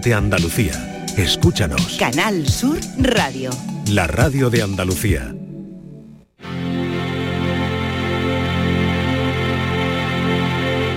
[0.00, 1.06] de Andalucía.
[1.16, 1.96] Escúchanos.
[1.98, 3.50] Canal Sur Radio.
[3.88, 5.34] La radio de Andalucía.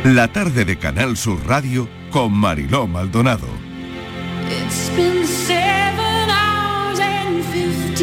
[0.04, 3.48] La tarde de Canal Sur Radio con Mariló Maldonado.
[4.50, 8.02] It's been seven hours and days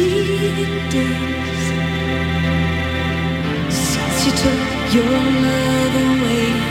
[3.69, 6.68] since you took your love away.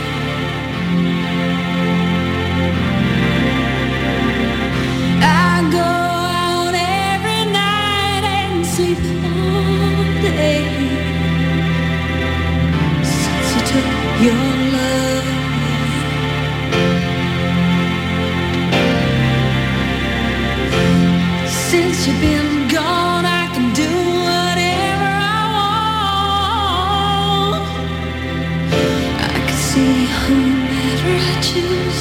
[29.69, 31.99] See whomever I choose.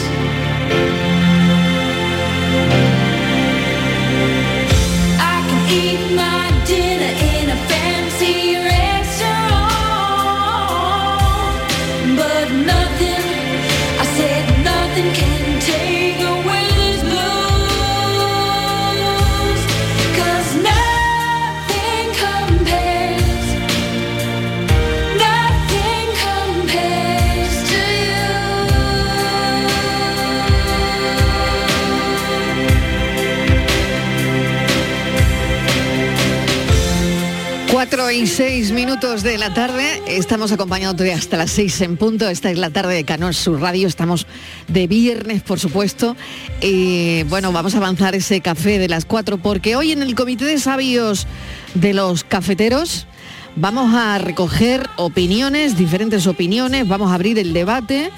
[37.78, 40.02] 4 y 6 minutos de la tarde.
[40.09, 42.28] Estamos acompañados todavía hasta las 6 en punto.
[42.28, 43.87] Esta es la tarde de Canal Sur Radio.
[43.87, 44.26] Estamos
[44.69, 46.16] de viernes, por supuesto.
[46.61, 50.45] Y bueno, vamos a avanzar ese café de las cuatro, porque hoy en el Comité
[50.45, 51.27] de Sabios
[51.74, 53.07] de los Cafeteros
[53.57, 58.11] vamos a recoger opiniones, diferentes opiniones, vamos a abrir el debate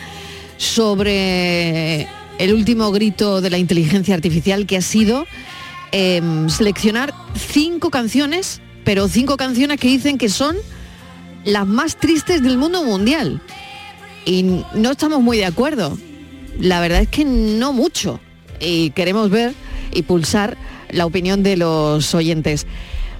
[0.58, 2.06] sobre
[2.38, 5.26] el último grito de la inteligencia artificial que ha sido
[5.92, 10.56] em, seleccionar cinco canciones, pero cinco canciones que dicen que son
[11.44, 13.40] las más tristes del mundo mundial.
[14.26, 15.96] Y no estamos muy de acuerdo.
[16.58, 18.20] La verdad es que no mucho.
[18.60, 19.54] Y queremos ver
[19.92, 20.56] y pulsar
[20.90, 22.66] la opinión de los oyentes.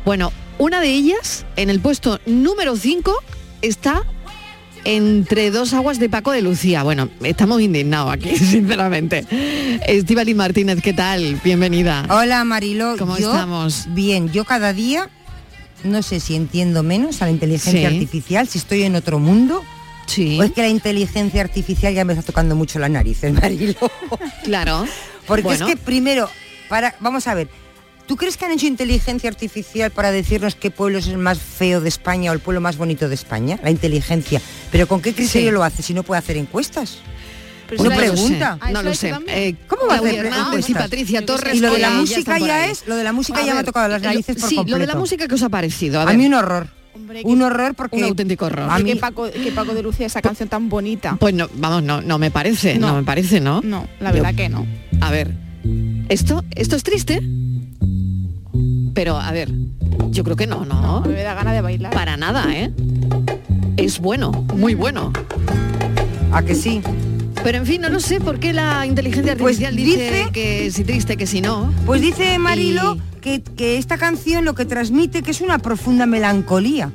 [0.04, 3.14] Bueno, una de ellas, en el puesto número 5,
[3.62, 4.02] está
[4.84, 6.82] entre dos aguas de Paco de Lucía.
[6.82, 9.24] Bueno, estamos indignados aquí, sinceramente.
[9.86, 11.38] Estivali Martínez, ¿qué tal?
[11.44, 12.06] Bienvenida.
[12.10, 13.86] Hola Mariló, ¿Cómo yo- estamos?
[13.90, 15.08] Bien, yo cada día
[15.84, 17.94] no sé si entiendo menos a la inteligencia Sí.
[17.94, 19.62] artificial, si estoy en otro mundo.
[20.10, 20.38] Sí.
[20.40, 23.74] O es que la inteligencia artificial ya me está tocando mucho las narices, Mariló.
[24.44, 24.84] Claro.
[25.26, 25.66] Porque Bueno.
[25.66, 26.28] es que primero,
[26.68, 27.48] para, vamos a ver,
[28.06, 31.80] ¿tú crees que han hecho inteligencia artificial para decirnos qué pueblo es el más feo
[31.80, 33.58] de España o el pueblo más bonito de España?
[33.62, 34.40] La inteligencia.
[34.72, 35.54] ¿Pero con qué criterio Sí.
[35.54, 36.98] lo hace si no puede hacer encuestas?
[37.68, 38.58] Pero Una no lo sé, pregunta.
[38.72, 39.14] No lo sé.
[39.28, 40.82] Eh, ¿Cómo va a hacer Hernández y encuestas?
[40.82, 41.54] Patricia Torres.
[41.54, 43.60] Y lo de que la música ya es, lo de la música A ya me
[43.60, 44.98] ha tocado las lo- narices por Sí, lo de la completo.
[44.98, 46.00] música que os ha parecido.
[46.00, 46.66] A, mí un horror.
[47.24, 48.68] Un horror porque Un auténtico horror.
[48.70, 51.16] A mí que Paco, que Paco de Lucía esa canción tan bonita.
[51.18, 52.94] Pues no, vamos, no, no me parece, no, No.
[52.96, 53.60] me parece, ¿no?
[53.62, 54.66] No, la verdad que no.
[55.00, 55.34] A ver,
[56.08, 57.22] esto, esto es triste,
[58.94, 59.50] pero a ver,
[60.10, 61.00] yo creo que no, no.
[61.02, 61.92] me da gana de bailar.
[61.92, 62.72] Para nada, ¿eh?
[63.76, 65.12] Es bueno, muy bueno.
[66.32, 66.80] ¿A que sí?
[67.42, 70.70] Pero en fin, no lo sé por qué la inteligencia Pues artificial dice, dice- que
[70.70, 71.72] si triste, que si no.
[71.86, 76.92] Pues dice Marilo que, que esta canción lo que transmite que es una profunda melancolía.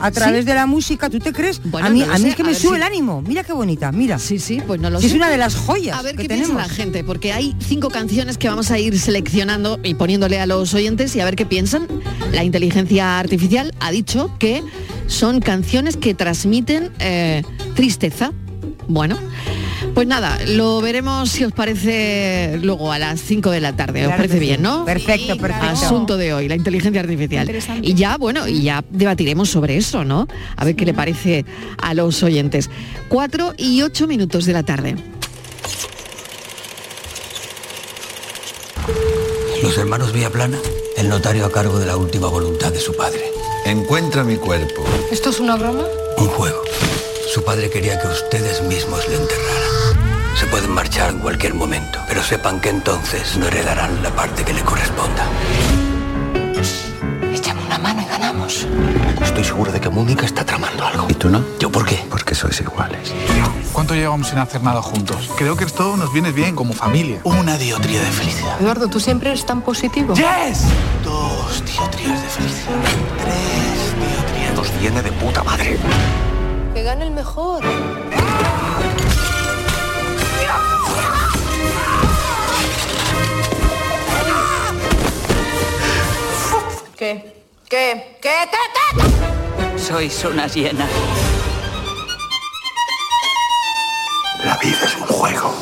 [0.00, 0.46] A través ¿Sí?
[0.46, 1.60] de la música, ¿tú te crees?
[1.70, 3.22] Bueno, a mí, no a mí es que a me sube si- el ánimo.
[3.22, 4.18] Mira qué bonita, mira.
[4.18, 5.14] Sí, sí, pues no lo Sí, sé.
[5.14, 6.50] es una de las joyas A ver que qué tenemos.
[6.50, 10.46] piensa la gente, porque hay cinco canciones que vamos a ir seleccionando y poniéndole a
[10.46, 11.86] los oyentes y a ver qué piensan.
[12.32, 14.62] La inteligencia artificial ha dicho que
[15.06, 17.42] son canciones que transmiten eh,
[17.74, 18.32] tristeza.
[18.88, 19.16] Bueno,
[19.94, 24.06] pues nada, lo veremos si os parece luego a las 5 de la tarde.
[24.06, 24.40] ¿Os parece sí.
[24.40, 24.84] bien, no?
[24.84, 25.66] Perfecto, perfecto.
[25.66, 27.42] Asunto de hoy, la inteligencia artificial.
[27.46, 27.88] Interesante.
[27.88, 30.26] Y ya, bueno, y ya debatiremos sobre eso, ¿no?
[30.56, 31.44] A ver qué le parece
[31.80, 32.70] a los oyentes.
[33.08, 34.96] 4 y 8 minutos de la tarde.
[39.62, 40.58] Los hermanos Villaplana,
[40.98, 43.30] el notario a cargo de la última voluntad de su padre.
[43.64, 44.84] Encuentra mi cuerpo.
[45.10, 45.84] ¿Esto es una broma?
[46.18, 46.60] Un juego.
[47.32, 49.63] Su padre quería que ustedes mismos le enterraran.
[50.54, 54.62] Pueden marchar en cualquier momento, pero sepan que entonces no heredarán la parte que le
[54.62, 55.26] corresponda.
[57.32, 58.64] Échame una mano y ganamos.
[59.20, 61.08] Estoy seguro de que Mónica está tramando algo.
[61.10, 61.42] ¿Y tú no?
[61.58, 62.06] ¿Yo por qué?
[62.08, 63.12] Porque sois iguales.
[63.72, 65.28] ¿Cuánto llevamos sin hacer nada juntos?
[65.36, 67.18] Creo que esto nos viene bien como familia.
[67.24, 68.60] Una diotría de felicidad.
[68.60, 70.14] Eduardo, tú siempre eres tan positivo.
[70.14, 70.66] ¡Yes!
[71.02, 72.76] Dos diotrías de felicidad.
[73.24, 74.54] Tres diotrías.
[74.54, 75.76] Nos viene de puta madre.
[76.72, 77.64] Que gane el mejor.
[86.96, 87.42] ¿Qué?
[87.68, 88.18] ¿Qué?
[88.22, 88.30] ¿Qué?
[88.52, 89.78] ¿Qué?
[89.78, 90.88] Sois unas hienas.
[94.44, 95.52] La vida es un juego.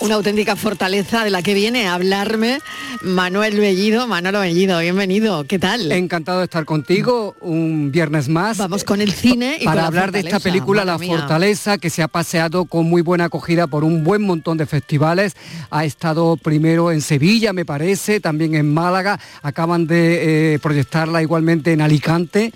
[0.00, 2.60] Una auténtica fortaleza de la que viene a hablarme
[3.02, 4.06] Manuel Bellido.
[4.06, 5.44] Manolo Bellido, bienvenido.
[5.44, 5.92] ¿Qué tal?
[5.92, 8.56] Encantado de estar contigo un viernes más.
[8.56, 11.18] Vamos con el cine y para con hablar de esta película La mía.
[11.18, 15.36] Fortaleza que se ha paseado con muy buena acogida por un buen montón de festivales.
[15.70, 19.20] Ha estado primero en Sevilla, me parece, también en Málaga.
[19.42, 22.54] Acaban de eh, proyectarla igualmente en Alicante.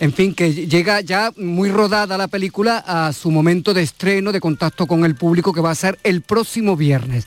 [0.00, 4.40] En fin, que llega ya muy rodada la película a su momento de estreno, de
[4.40, 7.26] contacto con el público, que va a ser el próximo viernes.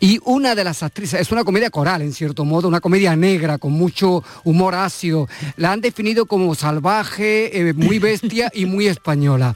[0.00, 3.58] Y una de las actrices, es una comedia coral en cierto modo, una comedia negra
[3.58, 5.28] con mucho humor ácido.
[5.56, 9.54] La han definido como salvaje, eh, muy bestia y muy española.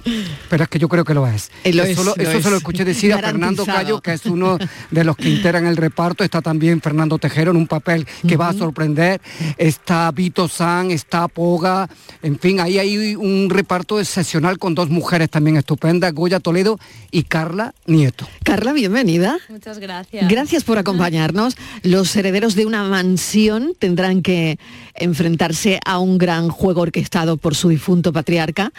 [0.51, 1.51] Pero es que yo creo que lo es.
[1.65, 2.61] Eh, lo eso es, lo- lo eso se lo es.
[2.63, 3.65] escuché decir a Fernando.
[3.65, 4.59] Cayo, que es uno
[4.91, 6.23] de los que integran el reparto.
[6.23, 9.21] Está también Fernando Tejero en un papel que va a sorprender.
[9.57, 11.89] Está Vito San, está Poga.
[12.23, 16.79] En fin, ahí hay un reparto excepcional con dos mujeres también estupendas, Goya Toledo
[17.11, 18.29] y Carla Nieto.
[18.43, 19.39] Carla, bienvenida.
[19.49, 20.29] Muchas gracias.
[20.35, 21.57] Gracias por acompañarnos.
[21.85, 24.59] Los herederos de una mansión tendrán que
[24.97, 28.73] enfrentarse a un gran juego orquestado por su difunto patriarca,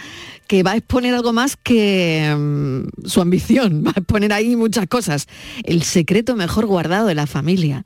[0.48, 4.88] que va a exponer algo más que mm, su ambición, va a exponer ahí muchas
[4.88, 5.28] cosas.
[5.64, 7.86] El secreto mejor guardado de la familia.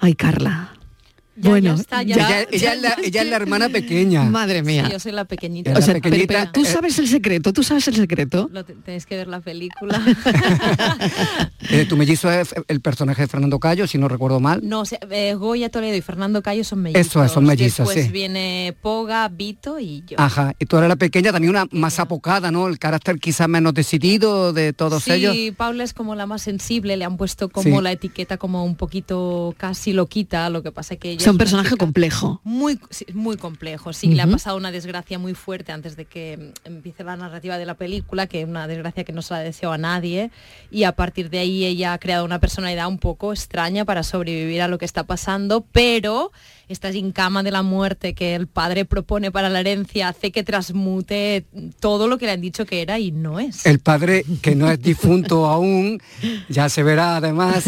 [0.00, 0.77] Ay, Carla.
[1.40, 2.14] Ya, bueno, ya está, ya
[2.50, 4.24] ella, es la, ella es la hermana pequeña.
[4.24, 4.86] Madre mía.
[4.86, 5.72] Sí, yo soy la pequeñita.
[5.72, 8.48] O sea, pero- pequeñita, pero tú eh, sabes el secreto, tú sabes el secreto.
[8.52, 10.02] Lo te- tenéis que ver la película.
[11.70, 14.60] Eh, tu mellizo es el personaje de Fernando Cayo, si no recuerdo mal.
[14.62, 17.06] no, o sea, eh, Goya Toledo y Fernando Cayo son mellizos.
[17.06, 18.12] Eso es, son mellizos, Después sí.
[18.12, 20.16] viene Poga, Vito y yo.
[20.18, 22.68] Ajá, y tú eres la pequeña, también una más apocada, ¿no?
[22.68, 25.36] El carácter quizás menos decidido de todos sí, ellos.
[25.56, 27.82] Paula es como la más sensible, le han puesto como Sí.
[27.82, 31.68] la etiqueta como un poquito casi loquita, lo que pasa que ella Es un personaje
[31.68, 32.40] chica complejo.
[32.42, 36.54] Muy, sí, muy complejo, sí, le ha pasado una desgracia muy fuerte antes de que
[36.64, 39.76] empiece la narrativa de la película, que una desgracia que no se la deseo a
[39.76, 40.30] nadie,
[40.70, 44.62] y a partir de ahí ella ha creado una personalidad un poco extraña para sobrevivir
[44.62, 46.32] a lo que está pasando, pero
[46.68, 51.46] esta gincama de la muerte que el padre propone para la herencia hace que transmute
[51.80, 53.64] todo lo que le han dicho que era y no es.
[53.66, 56.00] El padre, que no es difunto aún,
[56.48, 57.64] ya se verá además,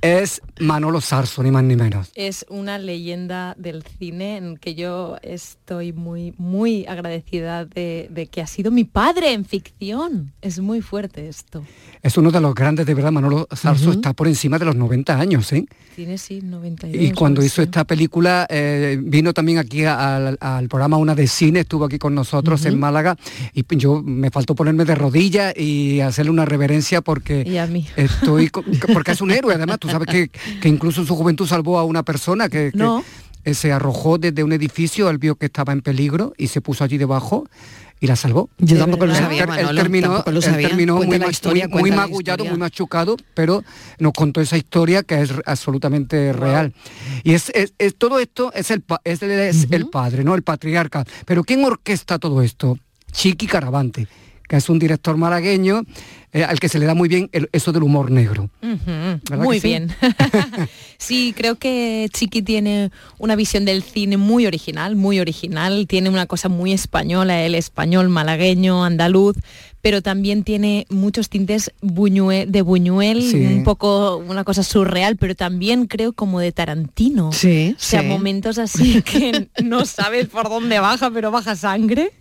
[0.00, 2.10] es Manolo Sarso, ni más ni menos.
[2.14, 8.42] es una leyenda del cine en que yo estoy muy, muy agradecida de, de que
[8.42, 10.32] ha sido mi padre en ficción.
[10.42, 11.64] Es muy fuerte esto.
[12.02, 15.18] Es uno de los grandes, de verdad, Manolo Sarso está por encima de los 90
[15.18, 15.64] años, ¿eh?
[15.94, 17.00] Tiene sí 92.
[17.00, 21.60] Y cuando hizo esta película, eh, vino también aquí al, al programa Una de Cine,
[21.60, 23.16] estuvo aquí con nosotros en Málaga,
[23.54, 27.86] y yo me faltó ponerme de rodillas y hacerle una reverencia porque Y a mí.
[27.96, 28.50] estoy
[28.92, 30.28] porque es un héroe, además, tú sabes que,
[30.60, 33.04] que incluso en su juventud salvó a una persona que, que, No.
[33.44, 36.84] eh, se arrojó desde un edificio, él vio que estaba en peligro y se puso
[36.84, 37.46] allí debajo
[38.00, 38.50] y la salvó.
[38.58, 40.68] Yo tampoco lo Él sabía, él terminó, lo él sabía.
[40.68, 43.62] terminó Cuenta muy, la historia, muy- magullado, muy machucado, pero
[44.00, 46.74] nos contó esa historia que es absolutamente real.
[47.22, 50.34] Y es, es- es- todo esto es el pa- es, el- es el padre, ¿no?
[50.34, 51.04] El patriarca.
[51.26, 52.76] Pero ¿quién orquesta todo esto?
[53.12, 54.08] Chiqui Caravante,
[54.52, 55.82] que es un director malagueño
[56.30, 58.50] eh, al que se le da muy bien el- eso del humor negro.
[58.62, 59.68] Ujú, ¿Verdad Muy sí?
[59.68, 59.88] bien.
[60.98, 65.86] sí, creo que Chiqui tiene una visión del cine muy original, muy original.
[65.88, 69.36] Tiene una cosa muy española, el español, malagueño, andaluz,
[69.80, 73.36] pero también tiene muchos tintes buñue- de Buñuel, Sí.
[73.46, 77.32] un poco una cosa surreal, pero también creo como de Tarantino.
[77.32, 78.06] Sí, O sea, sí.
[78.06, 82.12] momentos así que no sabes por dónde baja, pero baja sangre.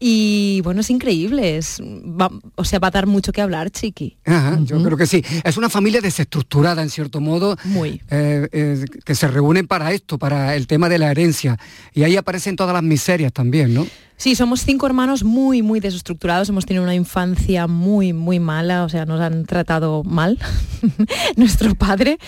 [0.00, 1.56] Y bueno, es increíble.
[1.56, 4.16] es- va- o sea, va a dar mucho que hablar, Chiqui.
[4.26, 5.22] Ajá, Yo creo que sí.
[5.44, 8.00] Es una familia desestructurada, en cierto modo, Muy.
[8.10, 11.58] eh, eh, que se reúnen para esto, para el tema de la herencia.
[11.94, 13.86] Y ahí aparecen todas las miserias también, ¿no?
[14.16, 16.48] Sí, somos cinco hermanos muy, muy desestructurados.
[16.48, 18.84] Hemos tenido una infancia muy, muy mala.
[18.84, 20.38] O sea, nos han tratado mal.
[21.36, 22.18] Nuestro padre.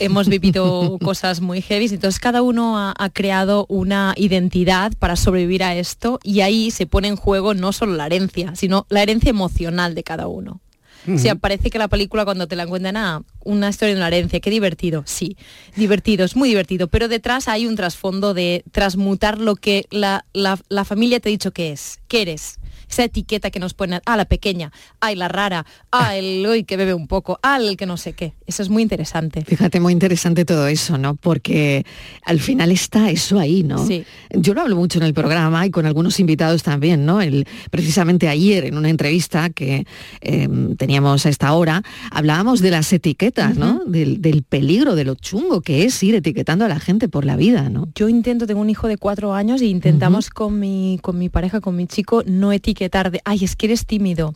[0.00, 1.84] Hemos vivido cosas muy heavy.
[1.86, 6.18] Entonces, cada uno ha, ha creado una identidad para sobrevivir a esto.
[6.24, 10.02] Y ahí se pone en juego no solo la herencia, sino la herencia emocional de
[10.04, 10.60] cada uno.
[11.08, 14.08] O sea, parece que la película cuando te la cuentan, ah, una historia de una
[14.08, 15.04] herencia, qué divertido.
[15.06, 15.36] Sí,
[15.76, 20.58] divertido, es muy divertido, pero detrás hay un trasfondo de transmutar lo que la, la-
[20.68, 22.58] la familia te ha dicho que es, que eres.
[22.88, 26.76] Esa etiqueta que nos ponen, ah, la pequeña, ay, la rara, ah, el hoy que
[26.76, 28.34] bebe un poco, ah, el que no sé qué.
[28.46, 29.44] Eso es muy interesante.
[29.44, 31.16] Fíjate, muy interesante todo eso, ¿no?
[31.16, 31.84] Porque
[32.24, 33.84] al final está eso ahí, ¿no?
[33.86, 34.04] Sí.
[34.30, 37.20] Yo lo hablo mucho en el programa y con algunos invitados también, ¿no?
[37.20, 39.86] El, precisamente ayer en una entrevista que
[40.20, 43.82] eh, teníamos a esta hora, hablábamos de las etiquetas, ¿no?
[43.84, 47.36] Del, del peligro, de lo chungo que es ir etiquetando a la gente por la
[47.36, 47.88] vida, ¿no?
[47.94, 51.60] Yo intento, tengo un hijo de cuatro años y intentamos con, mi, con mi pareja,
[51.60, 54.34] con mi chico, no etiquetar de, ay, es que eres tímido.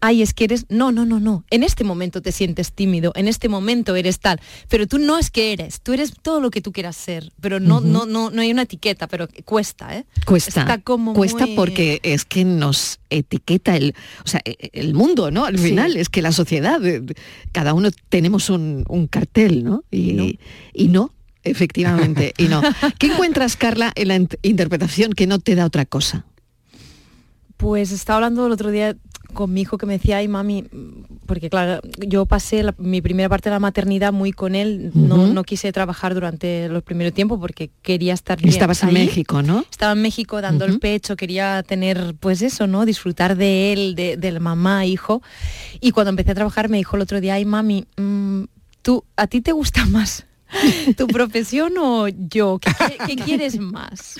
[0.00, 0.66] Ay, es que eres...
[0.68, 1.44] No, no, no, no.
[1.50, 4.40] En este momento te sientes tímido, en este momento eres tal.
[4.68, 7.32] Pero tú no es que eres, tú eres todo lo que tú quieras ser.
[7.40, 10.04] Pero no, no, no, no hay una etiqueta, pero cuesta, ¿eh?
[10.26, 15.30] Cuesta, Está como cuesta muy- porque es que nos etiqueta el, o sea, el mundo,
[15.30, 15.44] ¿no?
[15.46, 15.68] Al Sí.
[15.68, 17.02] final es que la sociedad, eh,
[17.52, 19.82] cada uno tenemos un, un cartel, ¿no?
[19.90, 20.38] Y,
[20.74, 21.12] y no,
[21.42, 22.60] efectivamente, y no.
[22.98, 26.26] ¿Qué encuentras, Carla, en la int- interpretación que no te da otra cosa?
[27.56, 28.96] Pues estaba hablando el otro día
[29.32, 30.64] con mi hijo que me decía, ay mami,
[31.26, 35.26] porque claro, yo pasé la- mi primera parte de la maternidad muy con él, no,
[35.26, 38.92] no quise trabajar durante los primeros tiempos porque quería estar bien Estabas en.
[38.94, 39.64] México, ¿no?
[39.70, 42.84] Estaba en México dando el pecho, quería tener, pues eso, ¿no?
[42.86, 45.22] Disfrutar de él, de, de la mamá, hijo.
[45.80, 48.44] Y cuando empecé a trabajar me dijo el otro día, ay mami, mm,
[48.82, 50.25] tú, ¿a ti te gusta más?
[50.96, 52.58] ¿Tu profesión o yo?
[53.06, 54.16] ¿Qué, quieres más?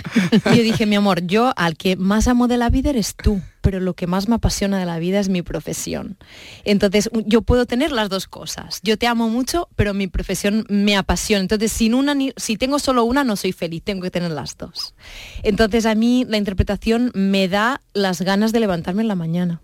[0.52, 3.40] Y yo dije, mi amor, yo al que más amo de la vida eres tú,
[3.60, 6.16] pero lo que más me apasiona de la vida es mi profesión.
[6.64, 8.80] Entonces, yo puedo tener las dos cosas.
[8.82, 11.40] Yo te amo mucho, pero mi profesión me apasiona.
[11.42, 14.56] Entonces, sin una ni- si tengo solo una, no soy feliz, tengo que tener las
[14.56, 14.94] dos.
[15.42, 19.60] Entonces, a mí la interpretación me da las ganas de levantarme en la mañana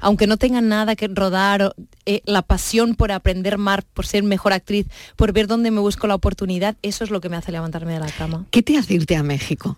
[0.00, 1.74] aunque no tenga nada que rodar,
[2.06, 4.86] eh, la pasión por aprender más, por ser mejor actriz,
[5.16, 8.00] por ver dónde me busco la oportunidad, eso es lo que me hace levantarme de
[8.00, 8.46] la cama.
[8.50, 9.76] ¿Qué te hace irte a México?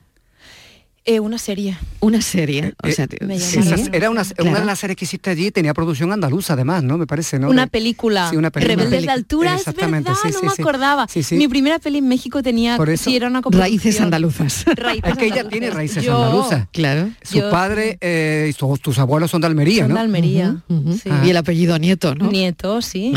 [1.09, 1.79] Eh, una serie.
[2.01, 3.61] Una serie, o sea, Me sí,
[3.93, 4.59] era una, una Claro.
[4.61, 6.99] de las series que hiciste allí, tenía producción andaluza además, ¿no?
[6.99, 7.49] Me parece, ¿no?
[7.49, 8.75] Una De- película, Sí, una película.
[8.77, 11.07] Rebeldes de altura, es Exactamente, verdad, sí, no sí, me acordaba.
[11.09, 11.37] Sí, sí.
[11.37, 13.05] Mi primera peli en México tenía, Por eso.
[13.05, 14.65] sí, era una Raíces andaluzas.
[14.77, 16.67] Raíces Es que ella tiene raíces Yo- andaluzas.
[16.73, 17.09] Claro.
[17.23, 19.95] Su Yo- padre eh, y su- tus abuelos son de Almería, Son ¿no?
[19.95, 20.57] de Almería.
[20.69, 21.09] Sí.
[21.25, 22.31] Y el apellido Nieto, ¿no?
[22.31, 23.13] Nieto, sí.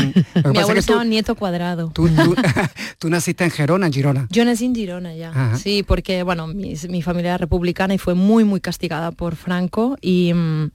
[0.52, 1.90] Mi abuelo es llama Nieto Cuadrado.
[1.92, 2.34] Tú, tú-
[2.98, 4.26] tú naciste en Gerona, en Girona.
[4.30, 7.46] Yo nací en Girona ya, sí, porque bueno, mi, mi familia era
[7.80, 10.70] republicana y fue muy, muy castigada por Franco y mm,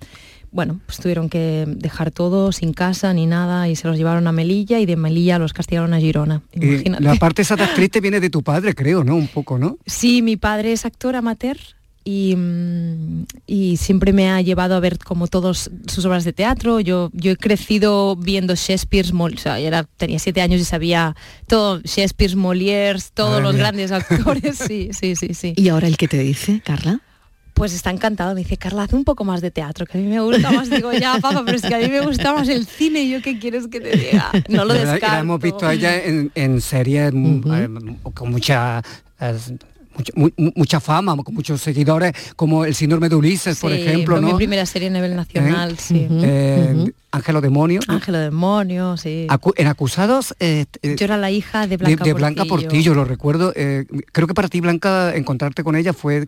[0.52, 4.32] bueno, pues tuvieron que dejar todo sin casa ni nada y se los llevaron a
[4.32, 6.42] Melilla y de Melilla los castigaron a Girona.
[6.54, 7.04] Imagínate.
[7.04, 9.16] la parte esa de actriz te viene de tu padre, creo, ¿no?
[9.16, 9.78] Un poco, ¿no?
[9.86, 11.58] Sí, mi padre es actor amateur
[12.08, 12.38] y,
[13.48, 16.80] y siempre me ha llevado a ver como todas sus obras de teatro.
[16.80, 21.16] Yo, yo he crecido viendo Shakespeare, Mol- o sea, era, tenía siete años y sabía
[21.48, 24.58] todo, Shakespeare, Molière, todos los grandes actores.
[24.58, 25.54] Sí, sí, sí, sí.
[25.58, 27.02] ¿Y ahora el que te dice, Carla?
[27.56, 30.08] Pues está encantado, me dice, Carla, haz un poco más de teatro, que a mí
[30.08, 30.70] me gusta más.
[30.70, 33.22] Digo, ya, papá, pero es que a mí me gusta más el cine, ¿y yo
[33.22, 34.30] qué quieres que te diga?
[34.50, 35.18] No lo la- la descarto.
[35.22, 37.70] hemos visto a ella en, en series eh,
[38.14, 38.84] con mucha...
[39.20, 39.38] eh,
[39.96, 44.16] mucha, mu- mu- mucha fama, con muchos seguidores, como el síndrome de Ulises, por ejemplo,
[44.16, 44.28] fue ¿no?
[44.32, 45.76] mi primera serie a nivel nacional, ¿Eh?
[45.80, 46.08] sí.
[46.10, 47.80] Eh, Ángelo Demonio.
[47.88, 49.26] Ángelo Demonio, sí.
[49.30, 50.36] Acu- en Acusados...
[50.42, 52.94] eh, eh, Yo era la hija de Blanca de Blanca Portillo.
[52.94, 53.54] lo recuerdo.
[53.56, 56.28] eh, creo que para ti, Blanca, encontrarte con ella fue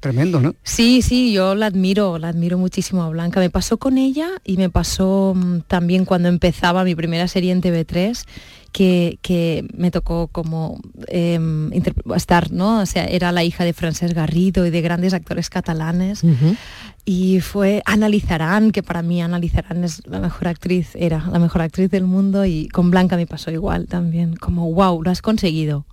[0.00, 0.54] tremendo, ¿no?
[0.62, 3.40] Sí, sí, yo la admiro, la admiro muchísimo a Blanca.
[3.40, 7.62] Me pasó con ella y me pasó mm, también cuando empezaba mi primera serie en
[7.62, 8.24] TV3,
[8.76, 10.78] que, que me tocó como
[11.08, 11.70] em,
[12.14, 12.80] estar, ¿no?
[12.82, 16.20] O sea, era la hija de Francesc Garrido y de grandes actores catalanes.
[17.06, 21.38] Y fue Ana Lizarán, que para mí Ana Lizarán es la mejor actriz, era la
[21.38, 25.22] mejor actriz del mundo y con Blanca me pasó igual también, como wow, lo has
[25.22, 25.86] conseguido.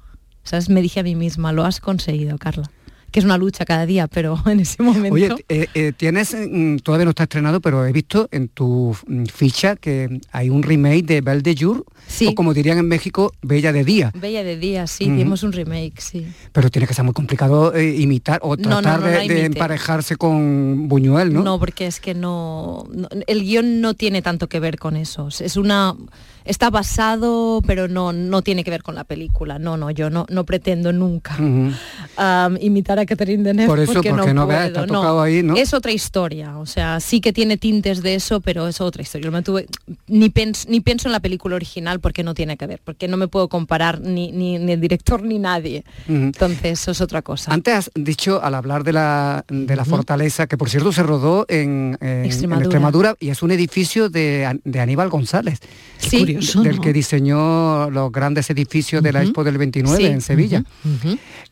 [0.43, 0.67] ¿Sabes?
[0.67, 2.69] Me dije a mí misma, lo has conseguido, Carla.
[3.13, 5.13] Que es una lucha cada día, pero en ese momento...
[5.13, 9.25] Oye, eh, eh, tienes, mm, todavía no está estrenado, pero he visto en tu mm,
[9.25, 11.85] ficha que hay un remake de Belle de Jour,
[12.27, 14.11] o como dirían en México, Bella de Día.
[14.15, 16.25] Bella de día, sí, hicimos un remake, sí.
[16.51, 19.45] Pero tiene que ser muy complicado eh, imitar o No, no, tratar no de, de
[19.45, 21.43] emparejarse con Buñuel, ¿no?
[21.43, 21.59] ¿no?
[21.59, 25.27] porque es que no, no- el guion no tiene tanto que ver con eso.
[25.39, 25.95] Es una
[26.45, 29.59] está basado, pero no no tiene que ver con la película.
[29.59, 34.09] No, no, yo no no pretendo nunca um, imitar a Catherine Deneuve Por eso, porque,
[34.11, 35.55] porque no, no tocado ahí, ¿no?
[35.55, 39.25] Es otra historia, o sea, sí que tiene tintes de eso, pero es otra historia.
[39.25, 39.67] Yo me tuve,
[40.07, 43.17] ni, pens- ni pienso en la película original porque no tiene que ver, porque no
[43.17, 45.83] me puedo comparar ni, ni, ni el director ni nadie.
[46.07, 47.53] Entonces, eso es otra cosa.
[47.53, 51.45] Antes has dicho, al hablar de la, de la fortaleza, que por cierto se rodó
[51.49, 52.65] en, en- en Extremadura.
[52.65, 53.15] Extremadura.
[53.19, 55.59] y es un edificio de, de Aníbal González,
[55.97, 56.32] Sí.
[56.35, 56.81] Curioso, del ¿no?
[56.81, 60.05] que diseñó los grandes edificios de la Expo del 29 Sí.
[60.05, 60.63] en Sevilla.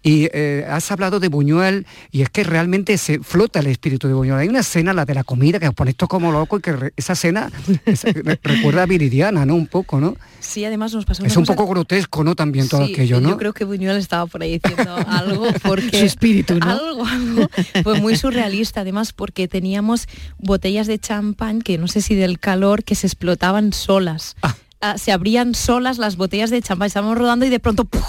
[0.03, 4.13] Y eh, has hablado de Buñuel y es que realmente se flota el espíritu de
[4.13, 4.39] Buñuel.
[4.39, 6.71] Hay una escena, la de la comida, que os ponéis esto como loco y que
[6.73, 7.51] re- esa escena
[7.85, 9.55] re- recuerda a Viridiana, ¿no?
[9.55, 10.15] Un poco, ¿no?
[10.39, 12.35] Sí, además nos pasó Es un poco grotesco, ¿no?
[12.35, 13.29] También todo Sí, aquello, ¿no?
[13.29, 16.65] Yo creo que Buñuel estaba por ahí diciendo algo porque Su espíritu, ¿no?
[16.69, 17.47] algo, algo.
[17.83, 20.07] fue muy surrealista además porque teníamos
[20.39, 24.35] botellas de champán que no sé si del calor que se explotaban solas.
[24.41, 24.55] Ah,
[24.97, 28.03] se abrían solas las botellas de champán, estábamos rodando y de pronto ¡puf!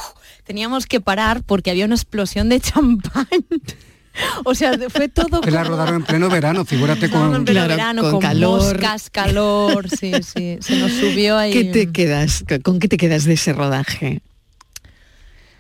[0.45, 3.27] teníamos que parar porque había una explosión de champán.
[4.45, 7.35] o sea, fue todo Que la como- rodaron en pleno verano, figúrate con...
[7.35, 8.61] en pleno Claro, verano, con con, calor.
[8.61, 11.53] moscas, calor, sí, sí, se nos subió ahí.
[11.53, 12.45] ¿Qué te quedas?
[12.63, 14.21] ¿Con qué te quedas de ese rodaje?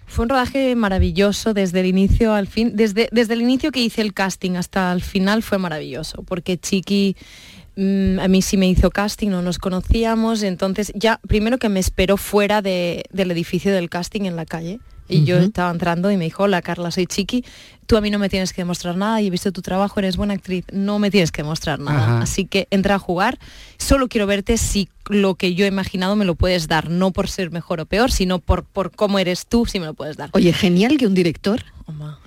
[0.06, 2.72] Fue un rodaje maravilloso desde el inicio al fin.
[2.74, 7.16] Desde, desde el inicio que hice el casting hasta el final fue maravilloso, porque Chiqui
[7.76, 11.80] mm, a mí sí me hizo casting, no nos conocíamos, entonces ya primero que me
[11.80, 14.80] esperó fuera de- del edificio del casting en la calle.
[15.08, 17.44] Y yo estaba entrando y me dijo, hola Carla, soy Chiqui,
[17.86, 20.16] tú a mí no me tienes que demostrar nada y he visto tu trabajo, eres
[20.16, 22.02] buena actriz, no me tienes que demostrar nada.
[22.04, 22.18] Ajá.
[22.22, 23.38] Así que entra a jugar,
[23.78, 27.28] solo quiero verte si lo que yo he imaginado me lo puedes dar, no por
[27.28, 30.30] ser mejor o peor, sino por, por cómo eres tú, si me lo puedes dar.
[30.32, 31.64] Oye, genial que un director,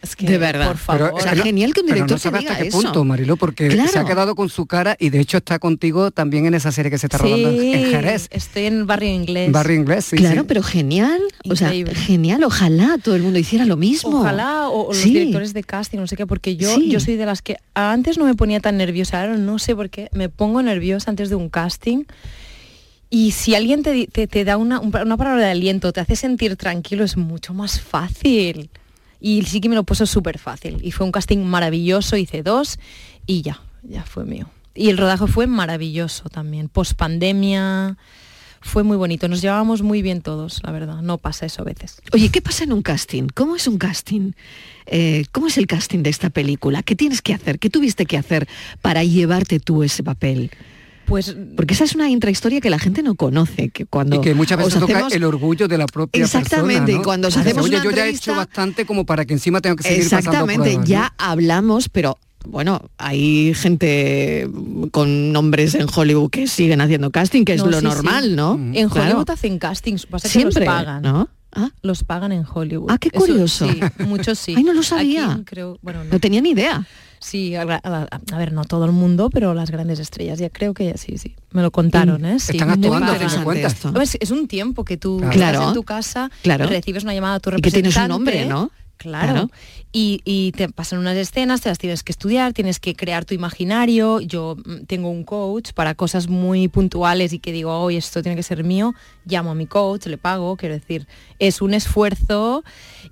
[0.02, 1.12] Es que, de verdad, por favor.
[1.16, 2.82] o sea, no- genial que un pero director no sabe diga hasta qué eso.
[2.82, 3.90] punto, Mariló, porque Claro.
[3.90, 6.92] se ha quedado con su cara y de hecho está contigo también en esa serie
[6.92, 8.28] que se está rodando en- Jerez.
[8.32, 9.52] estoy en barrio inglés.
[9.52, 10.46] Barrio inglés, sí, claro, sí.
[10.48, 11.20] pero genial,
[11.50, 14.20] o sea, genial, ojalá todo el mundo hiciera lo mismo.
[14.20, 15.12] Ojalá, o, o los Sí.
[15.14, 16.90] directores de casting, no sé qué, porque yo, Sí.
[16.90, 19.90] yo soy de las que antes no me ponía tan nerviosa, ahora no sé por
[19.90, 22.04] qué, me pongo nerviosa antes de un casting.
[23.10, 26.16] Y si alguien te, te, te da una, un- una palabra de aliento, te hace
[26.16, 28.70] sentir tranquilo, es mucho más fácil.
[29.22, 30.80] Y sí que me lo puso súper fácil.
[30.84, 32.78] Y fue un casting maravilloso, hice dos
[33.26, 34.50] y ya, ya fue mío.
[34.74, 37.98] Y el rodaje fue maravilloso también, post pandemia,
[38.68, 41.98] fue muy bonito, nos llevábamos muy bien todos, la verdad, no pasa eso a veces.
[42.14, 43.28] Oye, ¿qué pasa en un casting?
[43.34, 44.32] ¿Cómo es un casting?
[44.88, 46.82] Eh, ¿Cómo es el casting de esta película?
[46.82, 47.60] ¿Qué tienes que hacer?
[47.60, 48.48] ¿Qué tuviste que hacer
[48.82, 50.50] para llevarte tú ese papel?
[51.06, 54.34] Pues porque esa es una intrahistoria que la gente no conoce, que cuando Y que
[54.34, 57.04] muchas veces toca hacemos- el orgullo de la propia Exactamente, persona, y ¿no?
[57.04, 59.62] cuando os hacemos Oye, una yo ya he entrevista- hecho bastante como para que encima
[59.62, 60.86] tenga que seguir pasando Exactamente, pruebas, ¿no?
[60.90, 64.50] ya hablamos, pero bueno, hay gente
[64.92, 67.84] con nombres en Hollywood que siguen haciendo casting, que es lo sí, sí.
[67.84, 68.54] normal, ¿no?
[68.74, 69.08] En Claro.
[69.10, 71.02] Hollywood hacen castings, pasa que Siempre, los pagan.
[71.04, 71.30] ¿no?
[71.82, 72.90] Los pagan en Hollywood.
[72.92, 73.68] Ah, qué Eso curioso.
[73.72, 74.54] sí, muchos sí.
[74.58, 75.32] Ay, no lo sabía.
[75.34, 76.12] Aquí creo, bueno, no.
[76.12, 76.86] No tenía ni idea.
[77.20, 80.74] Sí, a, a- a ver, no todo el mundo, pero las grandes estrellas, ya creo
[80.74, 81.34] que sí, sí.
[81.52, 82.26] Me lo contaron, Mm.
[82.26, 82.40] ¿eh?
[82.40, 82.90] Sí, Están actuando,
[83.44, 83.86] cuentas.
[83.86, 85.54] A ver, Es, un tiempo que tú Claro.
[85.60, 86.68] estás en tu casa, Claro.
[86.68, 88.70] recibes una llamada a tu Y que tienes un nombre, ¿no?
[88.98, 89.50] Claro.
[89.92, 94.20] Y, te pasan unas escenas, te las tienes que estudiar, tienes que crear tu imaginario.
[94.20, 98.36] Yo mm, tengo un coach para cosas muy puntuales y que digo, hoy esto tiene
[98.36, 98.94] que ser mío.
[99.26, 101.08] Llamo a mi coach, le pago, quiero decir,
[101.40, 102.64] es un esfuerzo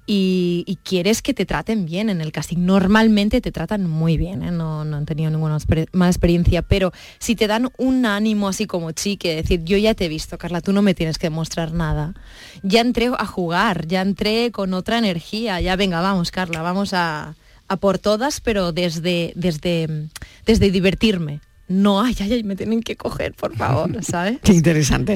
[0.05, 2.65] y, quieres que te traten bien en el casting.
[2.65, 4.51] Normalmente te tratan muy bien, ¿eh?
[4.51, 5.57] no, no han tenido ninguna
[5.93, 10.05] mala experiencia, pero si te dan un ánimo así como chique, decir, yo ya te
[10.05, 12.13] he visto, Carla, tú no me tienes que demostrar nada.
[12.63, 17.35] Ya entré a jugar, ya entré con otra energía, ya venga, vamos, Carla, vamos a,
[17.67, 20.07] a por todas, pero desde, desde,
[20.45, 21.41] desde divertirme.
[21.67, 24.39] No, ay, ay, ay, me tienen que coger, por favor, ¿sabes?
[24.43, 25.15] Qué interesante.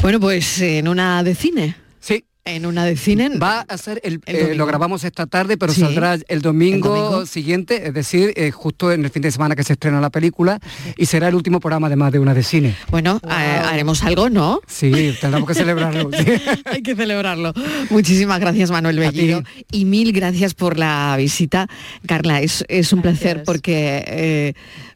[0.00, 1.76] Bueno, pues en una de cine.
[2.00, 2.24] Sí.
[2.46, 3.30] En una de cine.
[3.38, 5.80] Va a ser el, El eh, lo grabamos esta tarde, pero Sí.
[5.80, 7.26] saldrá el domingo, El domingo.
[7.26, 10.60] siguiente, es decir, eh, justo en el fin de semana que se estrena la película
[10.98, 12.76] y será el último programa además de una de cine.
[12.90, 14.60] Bueno, eh, haremos algo, ¿no?
[14.66, 16.10] Sí, tendremos que celebrarlo.
[16.12, 16.24] sí.
[16.66, 17.54] Hay que celebrarlo.
[17.88, 18.98] Muchísimas gracias, Manuel.
[18.98, 19.42] Bellido.
[19.72, 21.66] Y mil gracias por la visita.
[22.06, 24.54] Carla, es, es un placer porque, eh,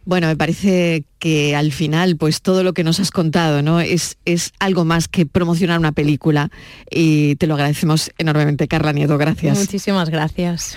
[0.09, 3.79] bueno, me parece que al final, pues todo lo que nos has contado, ¿no?
[3.79, 6.49] Es, es algo más que promocionar una película.
[6.91, 9.19] Y te lo agradecemos enormemente, Carla Nieto.
[9.19, 9.59] Gracias.
[9.59, 10.77] Muchísimas gracias.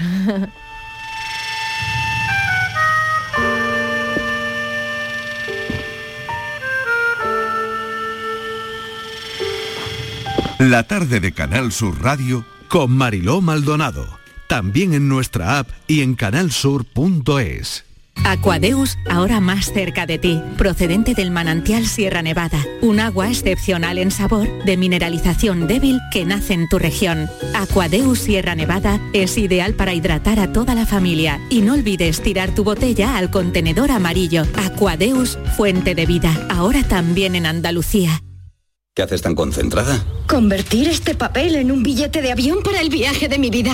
[10.59, 14.19] La tarde de Canal Sur Radio Con Mariló Maldonado.
[14.47, 17.90] También en nuestra app y en canalsur.es.
[18.23, 24.11] Aquadeus, ahora más cerca de ti, procedente del manantial Sierra Nevada, un agua excepcional en
[24.11, 27.29] sabor, de mineralización débil que nace en tu región.
[27.55, 32.53] Aquadeus Sierra Nevada es ideal para hidratar a toda la familia y no olvides tirar
[32.53, 34.43] tu botella al contenedor amarillo.
[34.55, 38.21] Aquadeus, fuente de vida, ahora también en Andalucía.
[38.93, 40.03] ¿Qué haces tan concentrada?
[40.27, 43.73] Convertir este papel en un billete de avión para el viaje de mi vida.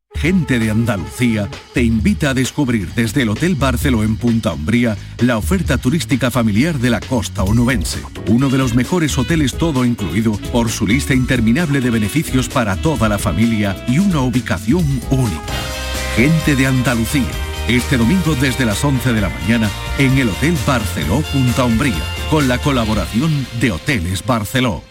[0.15, 5.37] Gente de Andalucía te invita a descubrir desde el Hotel Barceló en Punta Umbría la
[5.37, 8.03] oferta turística familiar de la costa onubense.
[8.27, 13.09] Uno de los mejores hoteles todo incluido por su lista interminable de beneficios para toda
[13.09, 15.53] la familia y una ubicación única.
[16.15, 17.31] Gente de Andalucía.
[17.67, 22.47] Este domingo desde las 11 de la mañana en el Hotel Barceló Punta Umbría con
[22.47, 24.90] la colaboración de Hoteles Barceló.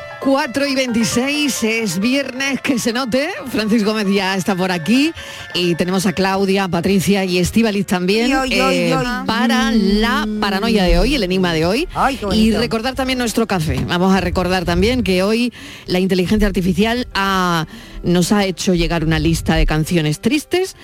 [0.21, 3.29] 4 y 26 es viernes, que se note.
[3.47, 5.11] Francis Gómez ya está por aquí
[5.55, 9.05] y tenemos a Claudia, Patricia y Estíbaliz también Y hoy, hoy, eh, hoy.
[9.25, 11.87] para la paranoia de hoy, el enigma de hoy.
[11.95, 13.83] Ay, y recordar también nuestro café.
[13.87, 15.51] Vamos a recordar también que hoy
[15.87, 17.65] la inteligencia artificial ha-
[18.03, 20.75] nos ha hecho llegar una lista de canciones tristes.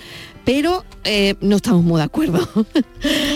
[0.48, 2.48] Pero eh, no estamos muy de acuerdo.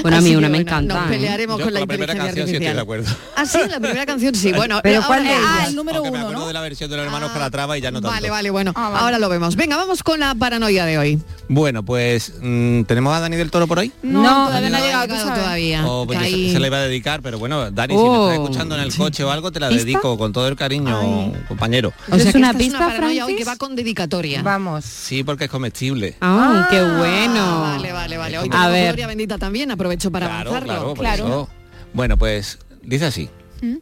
[0.03, 1.09] Bueno, a mí una me bueno, encanta, Nos ¿eh?
[1.11, 2.75] pelearemos Yo con la, con la primera canción sí estoy artificial.
[2.75, 3.13] de acuerdo.
[3.37, 4.53] Ah, sí, la primera canción sí.
[4.57, 6.49] Bueno, ¿Pero ahora- cuál de ah, el número Aunque me uno, acuerdo ¿no?
[6.49, 8.13] de la versión de los hermanos Calatrava y ya no tanto.
[8.13, 8.73] Vale, vale, bueno.
[8.75, 9.55] Ahora lo vemos.
[9.55, 11.21] Venga, vamos con la paranoia de hoy.
[11.49, 13.93] Bueno, pues mm, ¿tenemos a Dani del Toro por ahí?
[14.03, 15.87] No, todavía no ha llegado, todavía.
[15.87, 18.31] Oh, pues se- se, le iba a dedicar, pero bueno, Dani, si me Oh.
[18.33, 19.85] estás escuchando en el coche o algo, te la ¿Pista?
[19.85, 21.93] dedico con todo el cariño, compañero.
[22.11, 23.37] O sea, ¿Es que una es pista, paranoia hoy Francis?
[23.37, 24.43] que va con dedicatoria.
[24.43, 24.85] Vamos.
[24.85, 26.17] Sí, porque es comestible.
[26.21, 27.02] Ah, qué bueno.
[27.11, 28.39] Vale, vale, vale.
[28.39, 28.87] Hoy A tenemos ver.
[28.89, 30.95] Gloria bendita también, aprovecho para Claro, avanzarlo.
[30.95, 31.49] claro, por eso.
[31.93, 33.29] Bueno, pues dice así.
[33.61, 33.77] ¿Mm?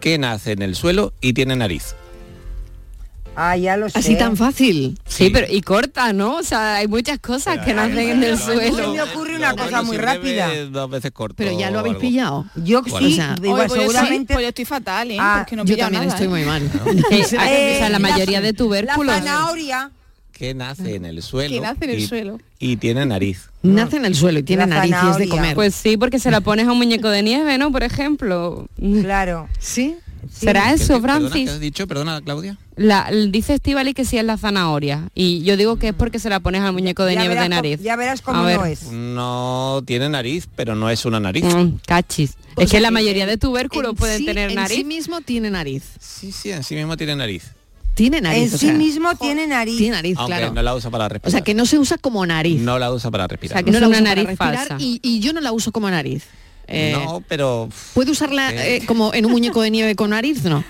[0.00, 1.94] Que nace en el suelo y tiene nariz.
[3.36, 3.98] Ah, ya lo sé.
[3.98, 4.98] Así tan fácil.
[5.06, 6.36] Sí, pero y corta, ¿no?
[6.38, 8.76] O sea, hay muchas cosas que nacen en el suelo.
[8.76, 10.48] Se me ocurre una cosa Bueno, muy si rápida.
[10.70, 11.36] Dos veces corto.
[11.38, 12.46] Pero ya lo habéis pillado.
[12.56, 13.06] Yo Bueno.
[13.06, 14.34] sí, O sea, igual Oye, pues yo sí, seguramente.
[14.34, 15.16] pues yo estoy fatal, ¿eh?
[15.20, 16.28] Ah, no yo también nada, estoy ¿eh?
[16.28, 16.62] muy mal.
[17.10, 17.22] Eh,
[17.76, 19.14] o sea, la mayoría de La tubérculos.
[19.14, 19.90] zanahoria.
[20.40, 21.54] Que nace en el suelo.
[21.54, 22.38] Que nace en el y, suelo.
[22.58, 23.50] Y tiene nariz.
[23.62, 25.54] Nace en el suelo y tiene La narices de comer.
[25.54, 27.70] Pues sí, porque se la pones a un muñeco de nieve, ¿no?
[27.70, 28.66] Por ejemplo.
[29.02, 29.48] Claro.
[29.58, 29.96] ¿Sí?
[30.32, 31.50] ¿Será ¿Qué- eso, qué- perdona, ¿Qué Francis?
[31.50, 31.86] has dicho?
[31.86, 32.56] Perdona, Claudia.
[32.76, 35.10] La, dice Estivali que sí es la zanahoria.
[35.14, 37.48] Y yo digo que es porque se la pones al muñeco de Ya nieve de
[37.50, 37.80] nariz.
[37.82, 38.58] Ya verás cómo ver.
[38.58, 38.84] no es.
[38.90, 41.44] No tiene nariz, pero no es una nariz.
[41.44, 42.32] Mm, cachis.
[42.56, 44.78] Es que la mayoría en- de tubérculos en pueden sí- tener En nariz.
[44.78, 45.82] sí mismo tiene nariz.
[46.00, 47.44] Sí, sí, en sí mismo tiene nariz.
[47.94, 48.48] Tiene nariz.
[48.48, 49.76] En o sí sea, mismo tiene nariz.
[49.76, 50.52] Tiene nariz, Aunque claro.
[50.54, 51.30] no la usa para O respirar.
[51.32, 52.60] sea, que no se usa como nariz.
[52.60, 53.56] No la usa para respirar.
[53.56, 54.76] O sea, que no es la una uso para nariz respirar falsa.
[54.78, 56.24] Y, y yo no la uso como nariz.
[56.68, 58.76] Eh, no, pero ¿Puede usarla Eh.
[58.76, 60.44] eh, como en un muñeco de nieve con nariz?
[60.44, 60.62] No.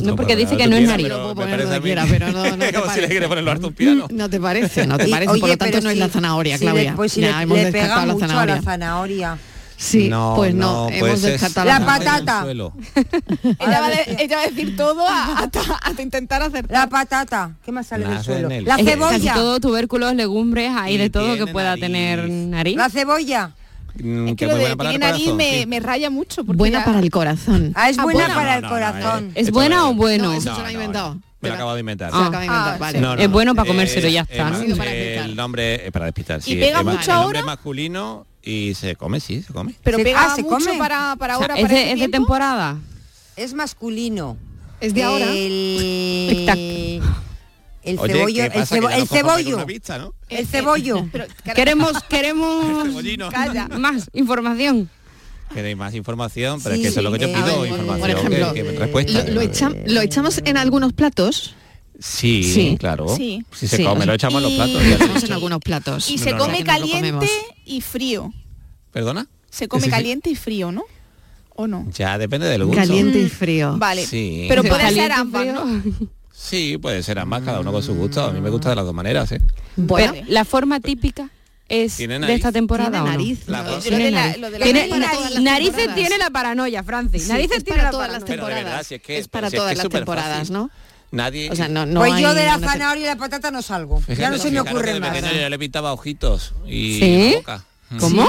[0.00, 1.06] No, porque dice que no es nariz.
[1.06, 2.84] pero Lo puedo me poner parece donde a mí quiera, pero no- no te Como
[2.84, 3.08] si le parece.
[3.08, 4.06] quiere ponerlo harto un piano.
[4.10, 6.08] No te parece, no te Y, parece, por oye, lo tanto pero no es la
[6.08, 6.90] zanahoria, si Claudia.
[6.92, 8.54] le- pues si ya le, hemos le pega la mucho a zanahoria.
[8.56, 9.38] la zanahoria.
[9.82, 12.42] Sí, No, pues no, no, hemos pues es- descartado La la patata.
[12.42, 12.74] Suelo.
[13.58, 16.70] Ella va, de- ella va a decir todo a- hasta, hasta intentar acertar.
[16.70, 17.52] La patata.
[17.64, 18.50] ¿Qué más sale del suelo?
[18.50, 19.32] el La Casi cebolla.
[19.32, 21.80] todo tubérculos, legumbres, hay Y de todo que pueda nariz.
[21.82, 22.76] tener nariz.
[22.76, 23.52] La cebolla.
[23.94, 25.66] Mm, Es que lo de tiene nariz corazón, me, sí.
[25.66, 26.44] me raya mucho.
[26.44, 27.72] porque Buena ya- para el corazón.
[27.74, 28.34] Ah, es Ah, buena buena.
[28.34, 29.32] para el No, no, no, corazón.
[29.34, 30.24] ¿Es Esto buena o bueno?
[30.24, 31.18] No, eso No, se lo ha no, inventado.
[31.40, 32.10] Me lo acabo de inventar.
[32.10, 32.98] Se lo acaba de inventar, Ah, vale.
[32.98, 33.02] sí.
[33.02, 33.32] No, no, Es no.
[33.32, 34.88] bueno para comérselo, ya Es- está, explicar.
[35.24, 36.42] El nombre es para despistar.
[36.42, 37.46] Sí, pega es más- mucho el nombre ahora?
[37.46, 39.74] masculino y se come, sí, se come.
[39.82, 40.78] Pero Se- pega ah, se mucho come.
[40.78, 42.16] para, para O sea, ahora, ¿es, para de, este es de tiempo.
[42.26, 42.78] temporada?
[43.36, 44.36] Es masculino.
[44.80, 45.26] Es de ahora.
[45.26, 46.46] El,
[47.82, 49.56] el Oye, cebollo, ¿qué el, cebo- el cebollo.
[49.56, 50.14] una pizza, ¿no?
[50.28, 51.08] El cebollo.
[51.12, 52.88] Pero, Queremos, queremos.
[53.30, 53.68] Calla.
[53.68, 54.90] más información.
[55.52, 57.60] Queréis más información, pero Sí, es que eso es lo que yo eh, pido, a
[57.62, 59.24] ver, información, por ejemplo, que, que respuesta.
[59.24, 61.56] Lo, lo echa- lo echamos en algunos platos.
[62.00, 62.76] Sí, Sí.
[62.78, 63.06] claro.
[63.14, 63.44] Sí.
[63.52, 64.82] Si se Sí, come, lo echamos en los platos.
[64.82, 66.10] Lo ya en algunos platos.
[66.10, 67.28] y No, se no, come caliente
[67.66, 68.32] y frío.
[68.92, 69.26] ¿Perdona?
[69.50, 69.90] Se come Sí, sí.
[69.90, 70.84] caliente y frío, ¿no?
[71.54, 71.86] ¿O no?
[71.94, 72.80] Ya depende del gusto.
[72.80, 73.76] Caliente y frío.
[73.76, 74.06] Vale.
[74.06, 74.46] Sí.
[74.48, 75.46] Pero puede ser ambas.
[75.46, 75.82] ¿no?
[76.32, 78.22] Sí, puede ser ambas, cada uno con su gusto.
[78.24, 79.40] A mí me gusta de las dos maneras, ¿eh?
[79.76, 81.28] Bueno, Pero, ¿La forma típica
[81.68, 83.46] es ¿Tiene de esta temporada nariz.
[83.46, 83.74] La ¿no?
[83.74, 83.76] rosa.
[83.76, 84.40] Lo de Tiene la- nariz.
[84.40, 85.94] lo de la Tiene- nariz para todas las narices temporadas.
[85.96, 87.22] tiene la paranoia, Francis.
[87.24, 88.64] Sí, narices es tiene para la todas las temporadas.
[88.64, 90.70] verdad, si es que- es para si es que todas las temporadas, ¿no?
[91.12, 91.50] Nadie...
[91.50, 94.00] O sea, no, no pues hay yo de la zanahoria y la patata no salgo.
[94.00, 95.10] Fíjate, ya no se me ocurre más.
[95.10, 97.30] pequeño yo le pintaba ojitos y ¿Sí?
[97.32, 97.64] la boca.
[97.98, 98.26] ¿Cómo?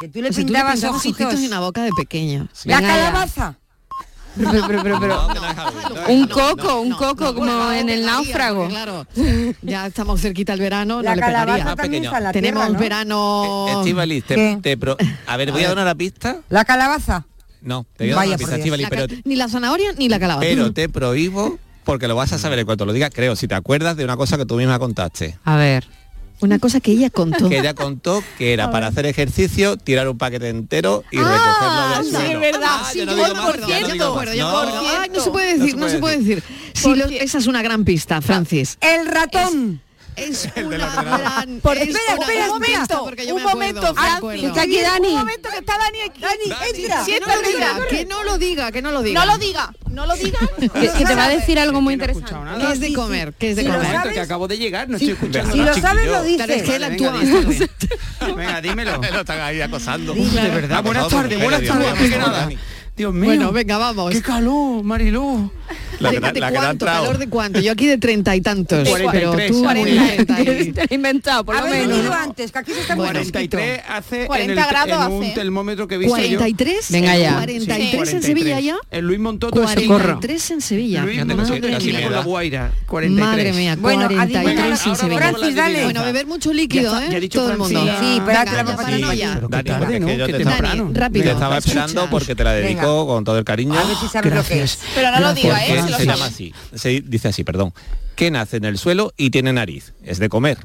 [0.00, 1.40] Que tú le O sea, tú pintabas pintabas ojitos.
[1.40, 2.48] y una boca de pequeño.
[2.64, 3.56] La calabaza.
[4.38, 8.68] Pero, pero, pero, pero- No, un coco, un No, coco no, como en el náufrago.
[8.68, 9.06] Claro,
[9.62, 11.76] ya estamos cerquita al verano, La no le pegaría.
[11.76, 12.10] Pequeño.
[12.20, 12.78] la Tenemos tierra, ¿no?
[12.78, 13.82] verano...
[14.26, 14.58] Te, ¿Qué?
[14.62, 16.40] te pro- A ver, voy a dar una pista.
[16.50, 17.24] La calabaza.
[17.62, 20.46] No, te voy a dar Vaya una pista, pero, Ni la zanahoria ni la calabaza.
[20.46, 23.54] pero te prohíbo porque lo vas a saber en cuanto lo diga, creo, si te
[23.54, 25.38] acuerdas de una cosa que tú misma contaste.
[25.44, 25.86] A ver.
[26.40, 27.48] Una cosa que ella contó.
[27.48, 32.12] Que ella contó que era para hacer ejercicio, tirar un paquete entero y Ah, recogerlo
[32.18, 32.68] del sí, es verdad.
[32.68, 35.98] Ah, Sí, yo no digo más, ya no me No, se puede decir, no se
[35.98, 36.42] puede decir.
[37.20, 38.76] Esa es una gran pista, Francis.
[38.82, 39.80] El ratón.
[39.80, 39.85] Es
[40.16, 41.60] del una gran...
[41.60, 42.78] Por- es espera, espera, espera.
[42.80, 44.44] pista, porque yo un me momento, me Francis.
[44.44, 45.08] Está aquí Dani.
[45.08, 46.20] Un momento que está Dani aquí.
[46.20, 46.44] Dani,
[46.78, 47.04] entra.
[47.04, 49.20] Que no lo diga, que no lo diga, que no lo diga.
[49.24, 50.38] No lo diga, no lo diga.
[50.58, 52.34] Que, que te va a decir algo muy interesante.
[52.60, 53.34] ¿Qué es de comer?
[53.38, 53.86] ¿Qué es de Si lo comer?
[53.88, 55.52] momento sabes- que acabo de llegar, no estoy escuchando.
[55.52, 56.12] Si lo sabes, lo.
[56.12, 56.62] Claro, es dices.
[56.62, 58.26] que él Venga, actúa.
[58.36, 58.96] Venga, dímelo.
[59.12, 60.14] Lo están ahí acosando.
[60.14, 62.10] De verdad, buenas Por favor, tardes, buenas tardes.
[62.32, 62.58] Dani.
[62.96, 63.24] Dios mío.
[63.26, 64.10] Bueno, venga, vamos.
[64.10, 65.50] Qué calor, Marilú.
[66.00, 67.60] La la ha cuánto, calor de cuánto.
[67.60, 69.84] Yo aquí de treinta y tantos, pero 43, tú ¿sabes?
[69.84, 72.10] de 30 y- Te lo he inventado, por lo menos.
[72.14, 73.56] antes, que aquí se está muy Bueno, fresquito.
[73.56, 75.32] 43 hace en, 40 el, grados en un hace.
[75.34, 76.22] termómetro que he visto yo.
[76.38, 77.34] 43, Venga ya.
[77.34, 78.76] 43 en Sevilla ya.
[78.90, 81.02] El Luis montó todo ese 43 en Sevilla.
[81.04, 81.16] Luis
[82.10, 82.20] la.
[82.22, 82.72] Guaira.
[82.86, 83.26] 43.
[83.28, 85.18] Madre mía, Bueno, 43 adivina, en Sevilla.
[85.18, 85.84] Francis, dale.
[85.84, 87.06] Bueno, beber mucho líquido, ¿eh?
[87.10, 87.80] ya ha dicho Todo el mundo.
[88.00, 89.04] Sí, pero te la ya vamos a para decir.
[89.06, 89.34] no ya.
[89.34, 89.62] Pero qué
[90.44, 91.24] Dani, rápido.
[91.24, 93.78] Te estaba esperando porque te la dedico con todo el cariño.
[93.78, 94.78] A ver si sabes lo que es.
[94.94, 95.82] Pero no lo diga, Porque ¿eh?
[95.94, 96.30] Se llama sabe.
[96.30, 96.54] así.
[96.74, 97.72] Se dice así, perdón.
[98.14, 99.92] Que nace en el suelo y tiene nariz.
[100.02, 100.58] Es de comer.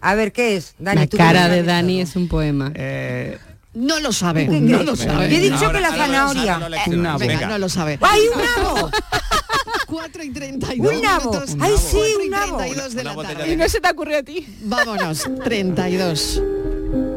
[0.00, 0.74] A ver, ¿qué es?
[0.78, 2.70] Dani, La tú cara de Dani es un poema.
[2.74, 3.38] Eh,
[3.74, 5.28] No lo sabe, ¿Qué- no lo Yo he sabe.
[5.28, 6.60] dicho Ahora- que la zanahoria.
[6.88, 7.18] Un nabo.
[7.18, 7.98] Venga, no lo sabe.
[8.00, 8.90] ¡Ay, un nabo!
[9.86, 11.30] 4 y 32 Un nabo.
[11.32, 11.56] minutos.
[11.60, 12.56] Ay, sí, un nabo.
[12.58, 13.52] 32 de la tarde.
[13.52, 14.46] Y no se te ocurrió a ti.
[14.62, 16.42] Vámonos, 32.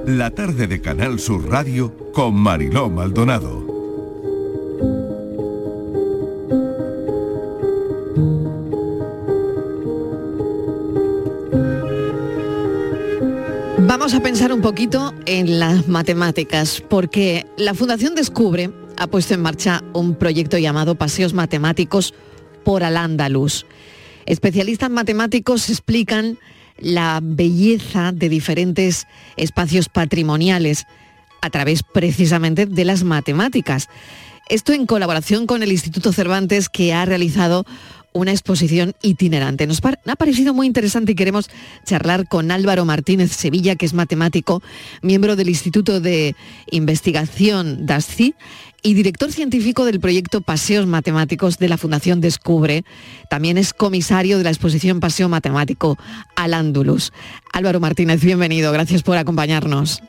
[0.07, 3.70] La tarde de Canal Sur Radio con Mariló Maldonado.
[13.91, 19.41] Vamos a pensar un poquito en las matemáticas, porque la Fundación Descubre ha puesto en
[19.41, 22.13] marcha un proyecto llamado Paseos Matemáticos
[22.63, 23.65] por Al-Ándalus.
[24.25, 26.39] Especialistas matemáticos explican
[26.77, 30.85] la belleza de diferentes espacios patrimoniales
[31.41, 33.89] a través precisamente de las matemáticas.
[34.47, 37.65] Esto en colaboración con el Instituto Cervantes que ha realizado
[38.13, 39.67] una exposición itinerante.
[39.67, 41.49] Nos ha parecido muy interesante y queremos
[41.85, 44.61] charlar con Álvaro Martínez Sevilla, que es matemático,
[45.01, 46.35] miembro del Instituto de
[46.71, 48.35] Investigación DASCI
[48.83, 52.83] y director científico del proyecto Paseos Matemáticos de la Fundación Descubre.
[53.29, 55.97] También es comisario de la exposición Paseo Matemático
[56.35, 57.13] al Ándulus.
[57.53, 58.71] Álvaro Martínez, bienvenido.
[58.71, 60.01] Gracias por acompañarnos.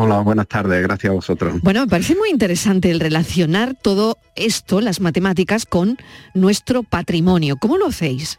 [0.00, 1.60] Hola, buenas tardes, gracias a vosotros.
[1.60, 5.98] Bueno, me parece muy interesante el relacionar todo esto, las matemáticas, con
[6.34, 7.56] nuestro patrimonio.
[7.56, 8.38] ¿Cómo lo hacéis?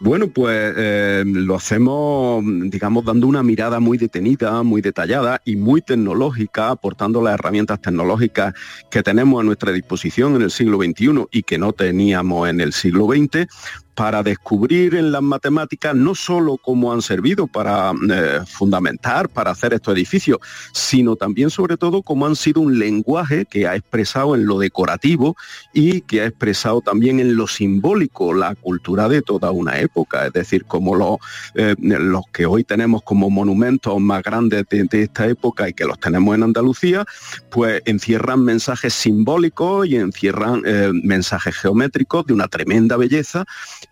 [0.00, 5.80] Bueno, pues eh, lo hacemos, digamos, dando una mirada muy detenida, muy detallada y muy
[5.80, 8.52] tecnológica, aportando las herramientas tecnológicas
[8.90, 12.74] que tenemos a nuestra disposición en el siglo XXI y que no teníamos en el
[12.74, 13.46] siglo XX,
[13.94, 19.72] para descubrir en las matemáticas no solo cómo han servido para eh, fundamentar, para hacer
[19.72, 20.38] estos edificios,
[20.72, 25.36] sino también sobre todo cómo han sido un lenguaje que ha expresado en lo decorativo
[25.72, 30.32] y que ha expresado también en lo simbólico la cultura de toda una época, es
[30.32, 31.18] decir, como los,
[31.54, 35.98] eh, los que hoy tenemos como monumentos más grandes de, esta época y que los
[35.98, 37.04] tenemos en Andalucía,
[37.50, 43.44] pues encierran mensajes simbólicos y encierran eh, mensajes geométricos de una tremenda belleza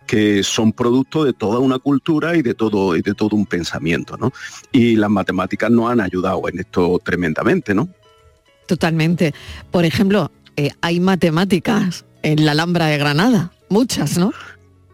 [0.06, 4.16] que son producto de toda una cultura y de todo, y de todo un pensamiento,
[4.16, 4.32] ¿no?
[4.72, 7.88] Y las matemáticas nos han ayudado en esto tremendamente, ¿no?
[8.66, 9.34] Totalmente.
[9.70, 14.32] Por ejemplo, eh, hay matemáticas en la Alhambra de Granada, muchas, ¿no?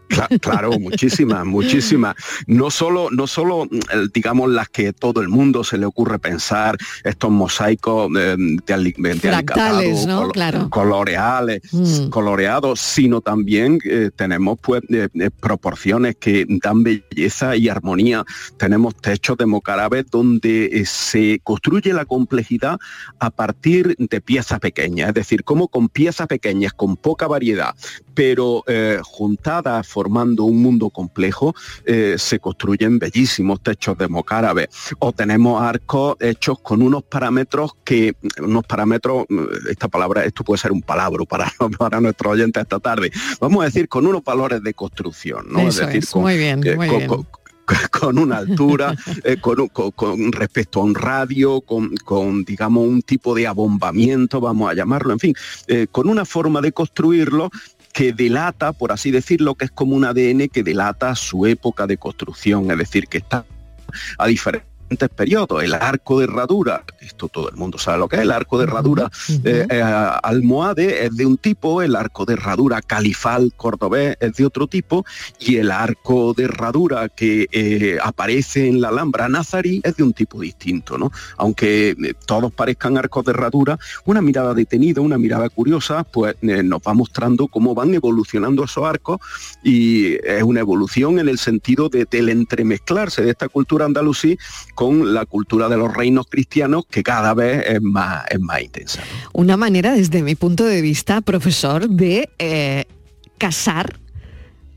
[0.09, 2.15] Cla- Claro, muchísimas, muchísimas.
[2.47, 3.77] No solo, no solo, mm,
[4.13, 9.15] digamos, las que todo el mundo se le ocurre pensar, estos mosaicos eh, de, de
[9.15, 10.29] Fractales, alicatado, ¿no?
[10.29, 10.69] Claro.
[10.69, 12.09] coloreales, Mm.
[12.09, 18.23] coloreados, sino también eh, tenemos pues eh, eh, proporciones que dan belleza y armonía.
[18.57, 22.79] Tenemos techos de mocarabes donde eh, se construye la complejidad
[23.19, 27.75] a partir de piezas pequeñas, es decir, como con piezas pequeñas, con poca variedad,
[28.13, 31.53] pero eh, juntadas formando un mundo complejo,
[31.85, 34.69] eh, se construyen bellísimos techos de mocarábe.
[34.99, 39.35] O tenemos arcos hechos con unos parámetros que, unos parámetros, eh,
[39.71, 43.11] esta palabra, esto puede ser un palabro para, para nuestros oyentes esta tarde.
[43.41, 45.59] Vamos a decir, con unos valores de construcción, ¿no?
[45.67, 47.07] Eso decir, es, muy bien, muy con- bien.
[47.09, 47.27] con-
[47.99, 53.01] con una altura, eh, con, con- con respecto a un radio, con, con, digamos un
[53.03, 55.33] tipo de abombamiento, vamos a llamarlo, en fin,
[55.67, 57.51] eh, con una forma de construirlo
[57.93, 61.97] que delata, por así decirlo, que es como un ADN que delata su época de
[61.97, 63.45] construcción, es decir, que está
[64.17, 65.63] a diferentes periodos.
[65.63, 68.63] El arco de herradura, esto todo el mundo sabe lo que es, el arco de
[68.65, 69.11] herradura
[69.43, 74.45] eh, eh, almohade es de un tipo, el arco de herradura califal cordobés es de
[74.45, 75.05] otro tipo
[75.39, 80.13] y el arco de herradura que eh, aparece en la Alhambra nazarí es de un
[80.13, 81.11] tipo distinto, ¿no?
[81.37, 81.95] Aunque
[82.25, 87.47] todos parezcan arcos de herradura, una mirada detenida, una mirada curiosa, pues nos va mostrando
[87.47, 89.19] cómo van evolucionando esos arcos
[89.63, 94.37] y es una evolución en el sentido de, del entremezclarse de esta cultura andalusí
[94.75, 99.01] con la cultura de los reinos cristianos que cada vez es más, es más intensa.
[99.33, 102.85] Una manera, desde mi punto de vista, profesor, de eh,
[103.37, 103.99] casar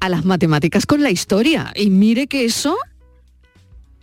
[0.00, 1.72] a las matemáticas con la historia.
[1.76, 2.76] Y mire que eso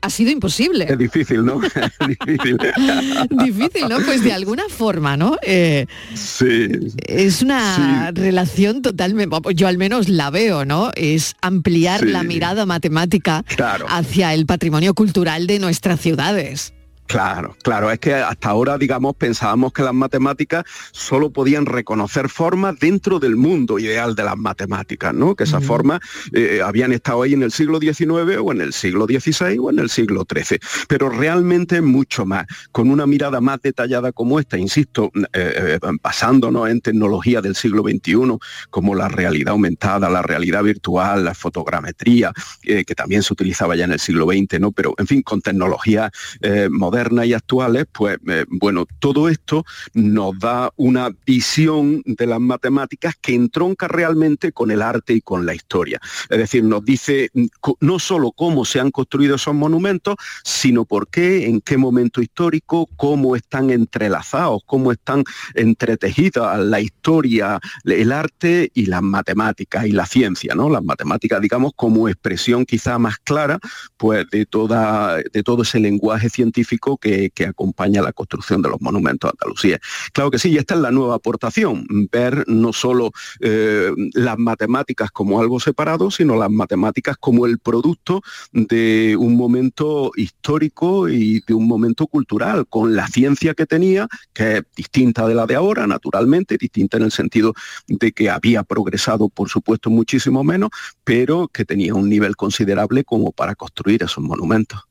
[0.01, 0.85] ha sido imposible.
[0.89, 1.59] Es difícil, ¿no?
[2.07, 2.57] difícil.
[3.29, 3.97] Difícil, ¿no?
[4.05, 5.37] Pues de alguna forma, ¿no?
[5.41, 6.69] Eh, Sí.
[7.05, 10.91] es una relación totalmente, yo al menos la veo, ¿no?
[10.95, 12.05] Es ampliar Sí.
[12.07, 13.87] la mirada matemática Claro.
[13.89, 16.71] hacia el patrimonio cultural de nuestras ciudades.
[17.09, 22.77] Claro, claro, es que hasta ahora, digamos, pensábamos que las matemáticas solo podían reconocer formas
[22.79, 25.35] dentro del mundo ideal de las matemáticas, ¿no?
[25.35, 26.01] Que esas formas
[26.33, 29.79] eh, habían estado ahí en el siglo XIX o en el siglo XVI o en
[29.79, 30.59] el siglo XIII.
[30.87, 32.45] Pero realmente mucho más.
[32.71, 37.81] Con una mirada más detallada como esta, insisto, eh, eh, basándonos en tecnología del siglo
[37.81, 38.37] XXI,
[38.69, 43.85] como la realidad aumentada, la realidad virtual, la fotogrametría, eh, que también se utilizaba ya
[43.85, 44.71] en el siglo XX, ¿no?
[44.71, 46.67] Pero, en fin, con tecnologías eh,
[46.99, 53.15] modernas y actuales, pues, eh, bueno, todo esto nos da una visión de las matemáticas
[53.21, 55.99] que entronca realmente con el arte y con la historia.
[56.29, 57.45] Es decir, nos dice mm,
[57.79, 62.89] no solo cómo se han construido esos monumentos, sino por qué, en qué momento histórico,
[62.97, 65.23] cómo están entrelazados, cómo están
[65.55, 70.69] entretejidas la historia, el arte y las matemáticas y la ciencia, ¿no?
[70.69, 73.57] Las matemáticas, digamos, como expresión quizá más clara,
[73.95, 79.31] pues de toda, de todo ese lenguaje científico que, acompaña la construcción de los monumentos
[79.31, 79.79] de Andalucía.
[80.13, 85.09] Claro que sí, y esta es la nueva aportación, ver no solo eh, las matemáticas
[85.11, 88.21] como algo separado, sino las matemáticas como el producto
[88.51, 94.57] de un momento histórico y de un momento cultural, con la ciencia que tenía, que
[94.57, 97.53] es distinta de la de ahora, naturalmente, distinta en el sentido
[97.87, 100.69] de que había progresado, por supuesto, muchísimo menos,
[101.03, 104.88] pero que tenía un nivel considerable como para construir esos monumentos.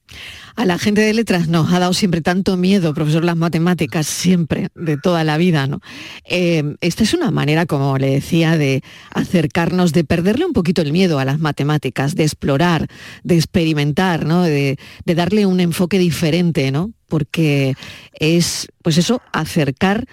[0.57, 4.69] A la gente de letras nos ha dado siempre tanto miedo, profesor, las matemáticas, siempre,
[4.75, 5.81] de toda la vida, ¿no?
[6.25, 8.83] Eh, esta es una manera, como le decía, de
[9.15, 12.89] acercarnos, de perderle un poquito el miedo a las matemáticas, de explorar,
[13.23, 14.43] de experimentar, ¿no?
[14.43, 16.93] De, de darle un enfoque diferente, ¿no?
[17.07, 17.75] Porque
[18.19, 20.07] es, pues eso, acercar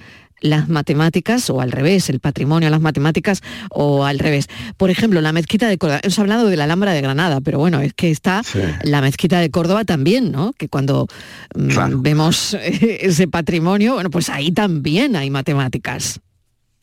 [0.46, 4.48] las matemáticas o al revés, el patrimonio a las matemáticas o al revés.
[4.78, 7.82] Por ejemplo, la mezquita de Córdoba, hemos hablado de la Alhambra de Granada, pero bueno,
[7.82, 8.42] es que está
[8.84, 10.54] la mezquita de Córdoba también, ¿no?
[10.54, 11.08] Que cuando
[11.56, 16.22] mm, vemos eh, ese patrimonio, bueno, pues ahí también hay matemáticas.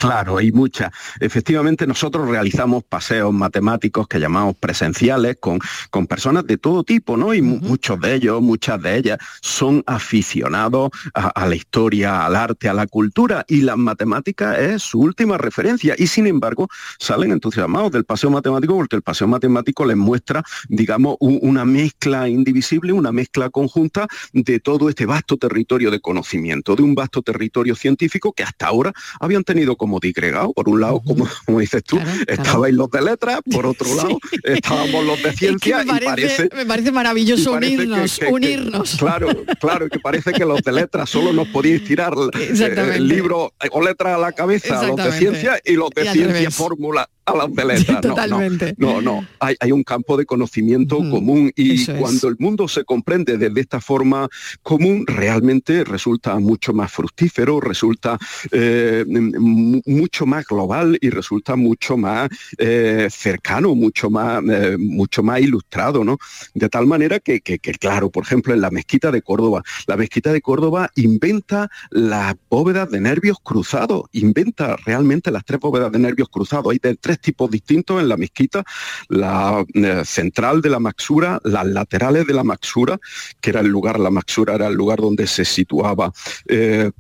[0.03, 0.91] Claro, hay muchas.
[1.21, 7.33] Efectivamente, nosotros realizamos paseos matemáticos que llamamos presenciales con, con personas de todo tipo, ¿no?
[7.35, 12.35] Y mu- muchos de ellos, muchas de ellas, son aficionados a, a la historia, al
[12.35, 15.95] arte, a la cultura, y las matemáticas es su última referencia.
[15.97, 21.17] Y sin embargo, salen entusiasmados del paseo matemático porque el paseo matemático les muestra, digamos,
[21.21, 26.97] una mezcla indivisible, una mezcla conjunta de todo este vasto territorio de conocimiento, de un
[26.97, 30.53] vasto territorio científico que hasta ahora habían tenido como digregado.
[30.53, 35.05] Por un lado, como, como dices tú, estabais los de letras, por otro lado, estábamos
[35.05, 38.27] los de Es que ciencia me, y parece, parece me parece maravilloso parece unirnos, que-
[38.27, 38.97] que- unirnos.
[38.97, 39.29] claro,
[39.61, 42.53] claro, que parece que los de letras solo nos podíais tirar eh,
[42.95, 46.09] el libro eh, o letras a la cabeza los de ciencia y los de Y
[46.09, 47.89] ciencia fórmula a de letras.
[48.05, 48.75] No, no, Totalmente.
[48.79, 51.99] No, no, Hay, hay un campo de conocimiento común y eso es.
[52.01, 54.29] cuando el mundo se comprende desde esta forma
[54.63, 58.19] común, realmente resulta mucho más fructífero, resulta
[58.51, 65.23] eh, mu- mucho más global y resulta mucho más eh, cercano, mucho más, eh, mucho
[65.23, 66.19] más ilustrado, ¿no?
[66.55, 69.97] De tal manera que, que- que, claro, por ejemplo, en la mezquita de Córdoba, la
[69.97, 75.99] mezquita de Córdoba inventa las bóvedas de nervios cruzados, inventa realmente las tres bóvedas de
[75.99, 76.73] nervios cruzados.
[76.73, 78.65] Hay de tres tipos distintos en la mezquita,
[79.09, 82.99] la eh, central de la maxura, las laterales de la maxura,
[83.41, 86.13] que era el lugar, la maxura era el lugar donde se situaba.
[86.47, 86.91] eh,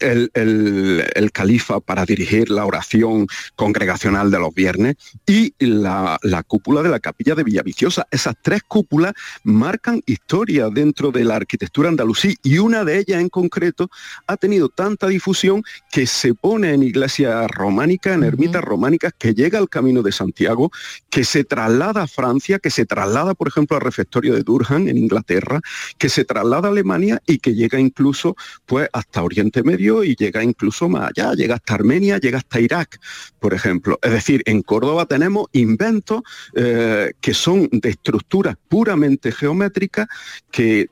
[0.00, 3.26] el, el- el califa para dirigir la oración
[3.56, 4.96] congregacional de los viernes
[5.26, 8.06] y la, la cúpula de la capilla de Villaviciosa.
[8.10, 9.12] Esas tres cúpulas
[9.44, 13.90] marcan historia dentro de la arquitectura andalusí y una de ellas en concreto
[14.26, 19.58] ha tenido tanta difusión que se pone en iglesias románicas, en ermitas románicas, que llega
[19.58, 20.70] al Camino de Santiago,
[21.10, 24.98] que se traslada a Francia, que se traslada, por ejemplo, al refectorio de Durham en
[24.98, 25.60] Inglaterra,
[25.96, 28.36] que se traslada a Alemania y que llega incluso
[28.66, 33.00] pues hasta Oriente Medio y llega incluso más allá, llega hasta Armenia, llega hasta Irak,
[33.38, 33.98] por ejemplo.
[34.02, 36.22] Es decir, en Córdoba tenemos inventos
[36.54, 40.06] eh, que son de estructuras puramente geométricas
[40.50, 40.88] que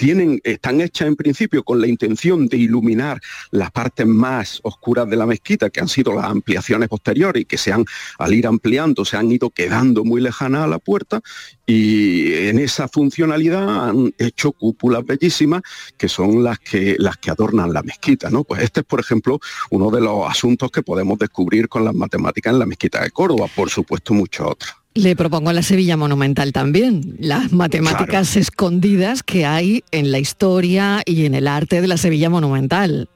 [0.00, 3.20] tienen, están hechas en principio con la intención de iluminar
[3.50, 7.58] las partes más oscuras de la mezquita, que han sido las ampliaciones posteriores y que
[7.58, 7.84] se han,
[8.18, 11.20] al ir ampliando, se han ido quedando muy lejanas a la puerta
[11.66, 15.60] y en esa funcionalidad han hecho cúpulas bellísimas
[15.98, 18.30] que son las que, las que adornan la mezquita.
[18.30, 18.44] ¿no?
[18.44, 19.38] Pues este es, por ejemplo,
[19.68, 23.48] uno de los asuntos que podemos descubrir con las matemáticas en la mezquita de Córdoba,
[23.54, 24.79] por supuesto muchos otros.
[25.00, 31.24] Le propongo la Sevilla Monumental también, las matemáticas escondidas que hay en la historia y
[31.24, 33.08] en el arte de la Sevilla Monumental.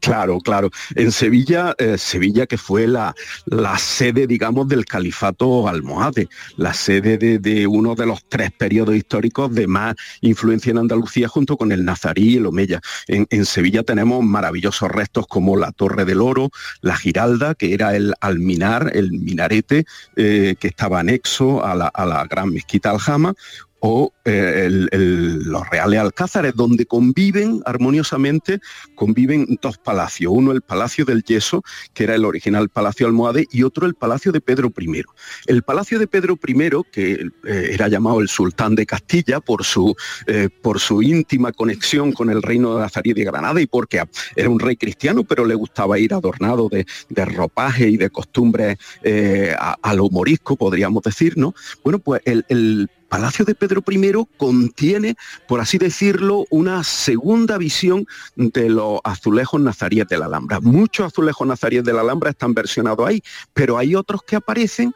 [0.00, 0.70] Claro, claro.
[0.94, 7.18] En Sevilla, eh, Sevilla que fue la, la sede, digamos, del califato almohade, la sede
[7.38, 11.84] de, uno de los tres periodos históricos de más influencia en Andalucía junto con el
[11.84, 12.80] Nazarí y el Omeya.
[13.08, 17.94] En, en Sevilla tenemos maravillosos restos como la Torre del Oro, la Giralda, que era
[17.94, 19.84] el alminar, el minarete
[20.16, 23.34] eh, que estaba anexo a la, a la gran mezquita Aljama,
[23.80, 28.60] o eh, el- los reales alcázares, donde conviven armoniosamente,
[28.94, 31.62] conviven dos palacios, uno el Palacio del Yeso,
[31.94, 35.02] que era el original Palacio Almohade, y otro el Palacio de Pedro I.
[35.46, 36.54] El Palacio de Pedro I,
[36.92, 37.12] que
[37.44, 39.94] eh, era llamado el Sultán de Castilla por su,
[40.26, 44.02] eh, por su íntima conexión con el reino de Nazarí de Granada y porque
[44.36, 46.86] era un rey cristiano, pero le gustaba ir adornado de,
[47.24, 48.78] ropaje y de costumbres
[49.58, 51.54] a, a lo morisco, podríamos decir, ¿no?
[51.84, 55.16] Bueno, pues el, el Palacio de Pedro I contiene,
[55.48, 58.06] por así decirlo, una segunda visión
[58.36, 60.60] de los azulejos nazaríes de la Alhambra.
[60.60, 63.20] Muchos azulejos nazaríes de la Alhambra están versionados ahí,
[63.52, 64.94] pero hay otros que aparecen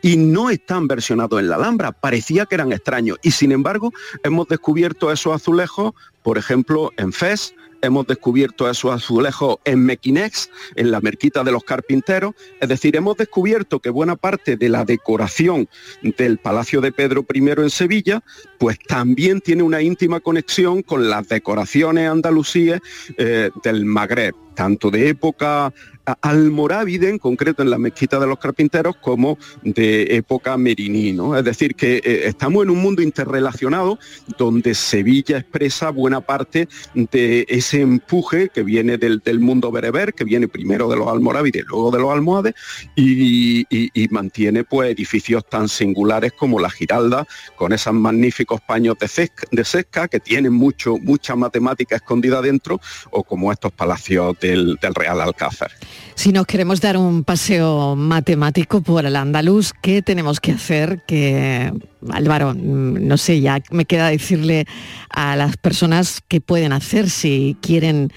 [0.00, 1.90] y no están versionados en la Alhambra.
[1.90, 3.92] Parecía que eran extraños y sin embargo
[4.22, 5.92] hemos descubierto esos azulejos,
[6.22, 7.52] por ejemplo, en Fez,
[7.82, 13.16] hemos descubierto esos azulejos en Mequinex, en la Merquita de los Carpinteros, es decir, hemos
[13.16, 15.68] descubierto que buena parte de la decoración
[16.02, 18.22] del Palacio de Pedro I en Sevilla,
[18.58, 22.80] pues también tiene una íntima conexión con las decoraciones andalusíes
[23.18, 25.72] eh, del Magreb, tanto de época
[26.20, 31.36] almorávide, en concreto en la mezquita de los carpinteros, como de época meriní, ¿no?
[31.36, 33.98] Es decir, que eh, estamos en un mundo interrelacionado
[34.38, 40.24] donde Sevilla expresa buena parte de ese empuje que viene del, del mundo bereber, que
[40.24, 42.54] viene primero de los almorávides, luego de los almohades,
[42.94, 43.66] y,
[44.10, 47.26] mantiene pues edificios tan singulares como la Giralda,
[47.56, 52.80] con esos magníficos paños de cesca, de sesca que tienen mucho, mucha matemática escondida dentro,
[53.10, 55.70] o como estos palacios de del, Real Alcázar.
[56.14, 61.02] Si nos queremos dar un paseo matemático por el andaluz, ¿qué tenemos que hacer?
[61.06, 61.72] Que,
[62.10, 64.66] Álvaro, mm, no sé, ya me queda decirle
[65.10, 68.12] a las personas qué pueden hacer si quieren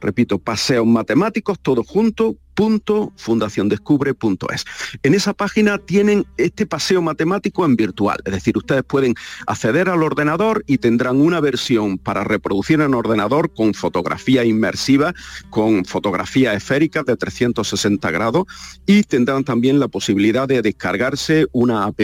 [0.07, 4.65] Repito, paseos matemáticos, todo junto, punto fundaciondescubre.es.
[5.03, 9.15] En esa página tienen este paseo matemático en virtual, es decir, ustedes pueden
[9.47, 15.13] acceder al ordenador y tendrán una versión para reproducir en ordenador con fotografía inmersiva,
[15.51, 18.45] con fotografía esférica de 360 grados
[18.87, 22.01] y tendrán también la posibilidad de descargarse una app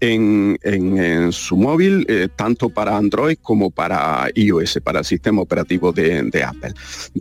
[0.00, 5.92] en, en- su móvil, eh, tanto para Android como para iOS, para el sistema operativo
[5.92, 6.72] de, de Apple.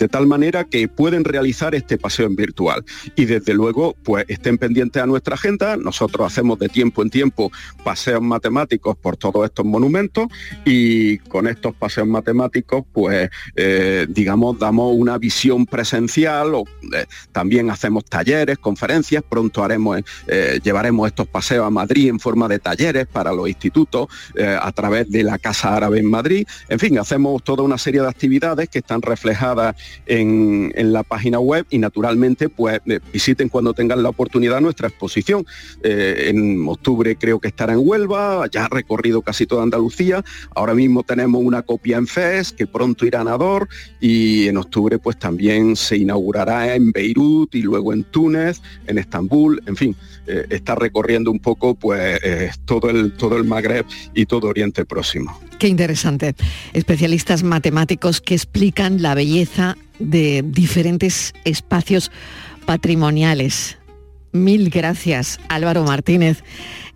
[0.07, 2.83] Tal manera que pueden realizar este paseo en virtual.
[3.15, 5.77] Y desde luego, pues estén pendientes a nuestra agenda.
[5.77, 7.51] Nosotros hacemos de tiempo en tiempo
[7.83, 10.27] paseos matemáticos por todos estos monumentos
[10.65, 17.69] y con estos paseos matemáticos, pues eh, digamos, damos una visión presencial o eh, también
[17.69, 19.23] hacemos talleres, conferencias.
[19.27, 24.07] Pronto haremos, eh, llevaremos estos paseos a Madrid en forma de talleres para los institutos
[24.37, 26.47] a través de la Casa Árabe en Madrid.
[26.69, 29.75] En fin, hacemos toda una serie de actividades que están reflejadas
[30.05, 35.45] en, la página web y naturalmente pues eh, visiten cuando tengan la oportunidad nuestra exposición.
[35.83, 40.23] Eh, en octubre creo que estará en Huelva, ya ha recorrido casi toda Andalucía.
[40.53, 43.67] Ahora mismo tenemos una copia en FES que pronto irá a Nador
[43.99, 49.61] y en octubre pues también se inaugurará en Beirut y luego en Túnez, en Estambul,
[49.65, 49.95] en fin,
[50.27, 52.19] eh, está recorriendo un poco pues
[52.65, 55.39] todo, el, todo el Magreb y todo Oriente Próximo.
[55.59, 56.35] Qué interesante.
[56.73, 62.11] Especialistas matemáticos que explican la belleza de diferentes espacios
[62.65, 63.77] patrimoniales.
[64.31, 66.43] Mil gracias, Álvaro Martínez.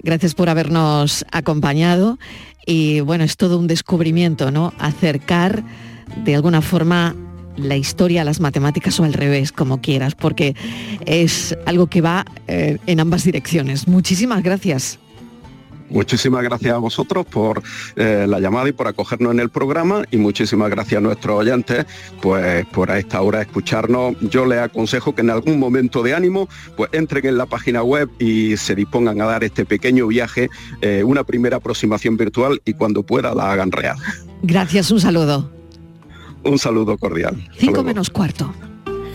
[0.04, 2.20] Gracias por habernos acompañado.
[2.66, 4.74] Y bueno, es todo un descubrimiento, ¿no?
[4.78, 5.64] Acercar
[6.24, 7.16] de alguna forma
[7.56, 10.56] la historia las matemáticas o al revés, como quieras, porque
[11.06, 13.88] es algo que va eh, en ambas direcciones.
[13.88, 15.00] Muchísimas gracias.
[15.90, 17.62] Muchísimas gracias a vosotros por
[17.96, 21.86] eh, la llamada y por acogernos en el programa y muchísimas gracias a nuestros oyentes
[22.22, 24.16] pues por a esta hora escucharnos.
[24.22, 28.10] Yo les aconsejo que en algún momento de ánimo pues entren en la página web
[28.20, 30.50] y se dispongan a dar este pequeño viaje,
[30.82, 33.98] eh, una primera aproximación virtual y cuando pueda la hagan real.
[34.42, 35.52] Gracias, un saludo.
[36.44, 37.50] Un saludo cordial.
[37.58, 38.54] Cinco menos cuarto.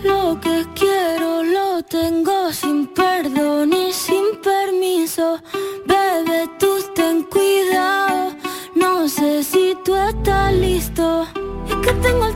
[0.03, 0.94] Lo que quiero
[1.83, 5.39] tengo sin perdón y sin permiso.
[5.85, 8.33] Bebe, tú ten cuidado.
[8.75, 11.27] No sé si tú estás listo.
[11.67, 12.34] Es que tengo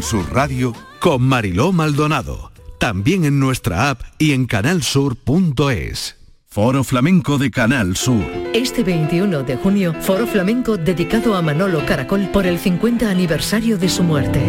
[0.00, 2.52] Canal Sur Radio con Mariló Maldonado.
[2.78, 6.16] También en nuestra app y en canalsur.es.
[6.46, 8.24] Foro Flamenco de Canal Sur.
[8.54, 13.90] Este 21 de junio, Foro Flamenco dedicado a Manolo Caracol por el 50 aniversario de
[13.90, 14.40] su muerte.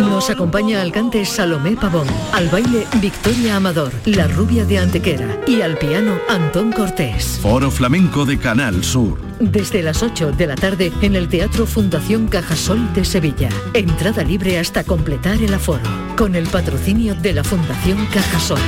[0.00, 5.60] Nos acompaña al cante Salomé Pavón, al baile Victoria Amador, la rubia de Antequera y
[5.60, 7.38] al piano Antón Cortés.
[7.40, 9.27] Foro Flamenco de Canal Sur.
[9.40, 13.48] Desde las 8 de la tarde en el Teatro Fundación Cajasol de Sevilla.
[13.72, 15.82] Entrada libre hasta completar el aforo.
[16.16, 18.58] Con el patrocinio de la Fundación Cajasol.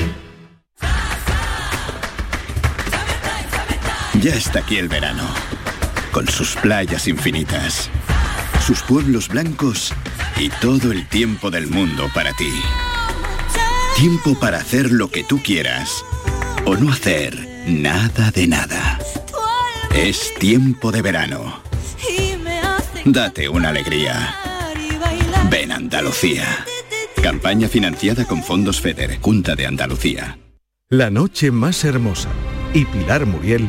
[4.22, 5.24] Ya está aquí el verano,
[6.12, 7.88] con sus playas infinitas,
[8.64, 9.92] sus pueblos blancos
[10.38, 12.52] y todo el tiempo del mundo para ti.
[13.96, 16.04] Tiempo para hacer lo que tú quieras
[16.64, 18.99] o no hacer nada de nada.
[19.94, 21.60] Es tiempo de verano.
[23.04, 24.34] Date una alegría.
[25.50, 26.64] Ven Andalucía.
[27.22, 30.38] Campaña financiada con fondos FEDER, Junta de Andalucía.
[30.88, 32.28] La noche más hermosa
[32.72, 33.68] y Pilar Muriel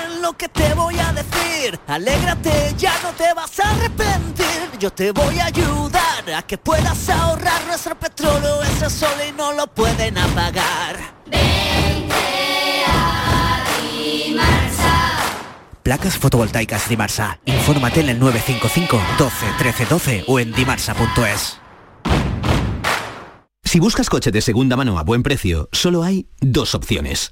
[0.37, 1.79] que te voy a decir.
[1.87, 4.79] Alégrate, ya no te vas a arrepentir.
[4.79, 8.63] Yo te voy a ayudar a que puedas ahorrar nuestro petróleo.
[8.63, 10.97] Ese sol y no lo pueden apagar.
[15.83, 17.39] Placas fotovoltaicas Dimarsa.
[17.45, 21.57] Infórmate en el 955 12 13 12 o en dimarsa.es.
[23.63, 27.31] Si buscas coche de segunda mano a buen precio, solo hay dos opciones.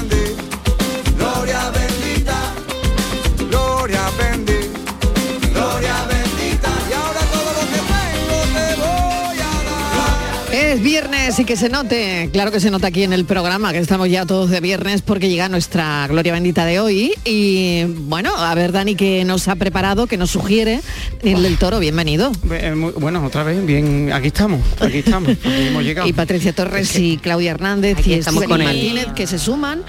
[10.81, 13.77] Es viernes y que se note, claro que se nota aquí en el programa, que
[13.77, 17.13] estamos ya todos de viernes porque llega nuestra Gloria Bendita de hoy.
[17.23, 20.81] Y bueno, a ver Dani que nos ha preparado, que nos sugiere
[21.21, 22.31] el del toro, bienvenido.
[22.49, 26.07] Eh, Bueno, otra vez, bien, aquí estamos, aquí estamos, aquí hemos llegado.
[26.07, 28.65] Y Patricia Torres y Claudia Hernández Aquí y estamos con él.
[28.65, 29.83] Martínez que se suman.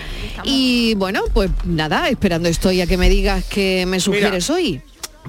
[0.45, 4.83] Y bueno, pues nada, esperando estoy a que me digas qué me sugieres hoy.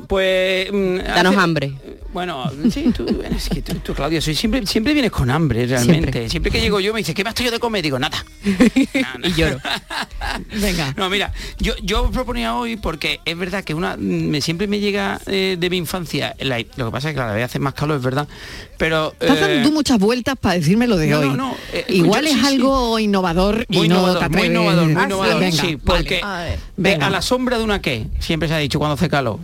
[0.07, 0.71] Pues...
[0.71, 1.73] mm, Danos hace- hambre.
[2.13, 6.11] Bueno, sí, tú, es que tú, tú, Claudia, soy, siempre, siempre vienes con hambre, realmente.
[6.11, 6.29] Siempre.
[6.29, 6.51] Siempre.
[6.51, 7.81] que llego yo me dice, ¿qué me has traído de comer?
[7.81, 8.23] Digo, nada.
[9.23, 9.57] y lloro.
[10.61, 10.93] Venga.
[10.95, 15.19] No, mira, yo, yo proponía hoy porque es verdad que una me, siempre me llega
[15.25, 17.97] eh, de mi infancia, la- lo que pasa es que cada vez hace más calor,
[17.97, 18.27] es verdad,
[18.77, 19.13] pero...
[19.19, 21.29] Estás eh, dando tú muchas vueltas para decirme lo de no, hoy.
[21.29, 22.45] no, no, eh, Igual yo- es sí, sí.
[22.45, 24.49] algo innovador y muy no innovador, te muy atreves.
[24.51, 25.97] innovador, muy Ah, sí, innovador, venga, sí, vale.
[25.99, 26.53] porque A ver.
[26.53, 27.07] eh, Venga.
[27.07, 29.39] a la sombra de una qué, siempre se ha dicho cuando hace calor.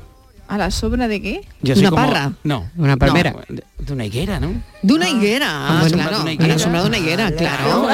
[0.50, 1.42] ¿A la sombra de qué?
[1.62, 2.32] Yo soy ¿Una como- parra?
[2.44, 2.70] No.
[2.76, 3.32] Una palmera.
[3.34, 4.52] No, de, una higuera, ¿no?
[4.82, 6.54] De una higuera, la ah, sombra claro, de una a higuera.
[6.54, 7.90] la sombra de una higuera, claro.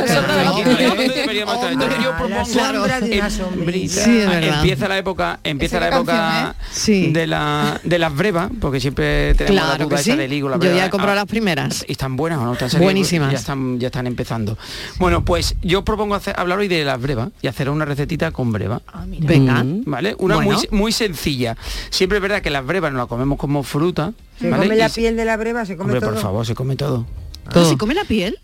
[1.71, 3.93] Entonces yo propongo sombra de una sombrita.
[4.03, 4.57] Sí, es verdad.
[4.57, 7.11] empieza la época, empieza Esa la época canción, ¿eh?
[7.11, 10.17] De la de las brevas, porque siempre tenemos la Claro duda que esa sí.
[10.17, 11.85] del higo, la Yo ya he comprado Ah, las primeras.
[11.87, 12.55] ¿Y están buenas o no?
[12.55, 12.85] ¿Te han salido?
[12.85, 13.31] Buenísimas.
[13.31, 14.57] Ya están, ya están empezando.
[14.97, 18.51] Bueno, pues yo propongo hacer, hablar hoy de las brevas y hacer una recetita con
[18.51, 18.81] breva.
[19.19, 19.63] Venga.
[19.63, 19.83] Mm.
[19.85, 20.15] ¿Vale?
[20.19, 20.51] Una Bueno.
[20.53, 21.55] muy, muy sencilla.
[21.89, 24.13] Siempre es verdad que las brevas no las comemos como fruta.
[24.39, 24.63] Se ¿vale?
[24.65, 26.11] come Y la se- piel de la breva, se come Hombre, todo.
[26.11, 27.07] por favor, se come todo.
[27.47, 28.37] ¿Ah, ¿Se come la piel?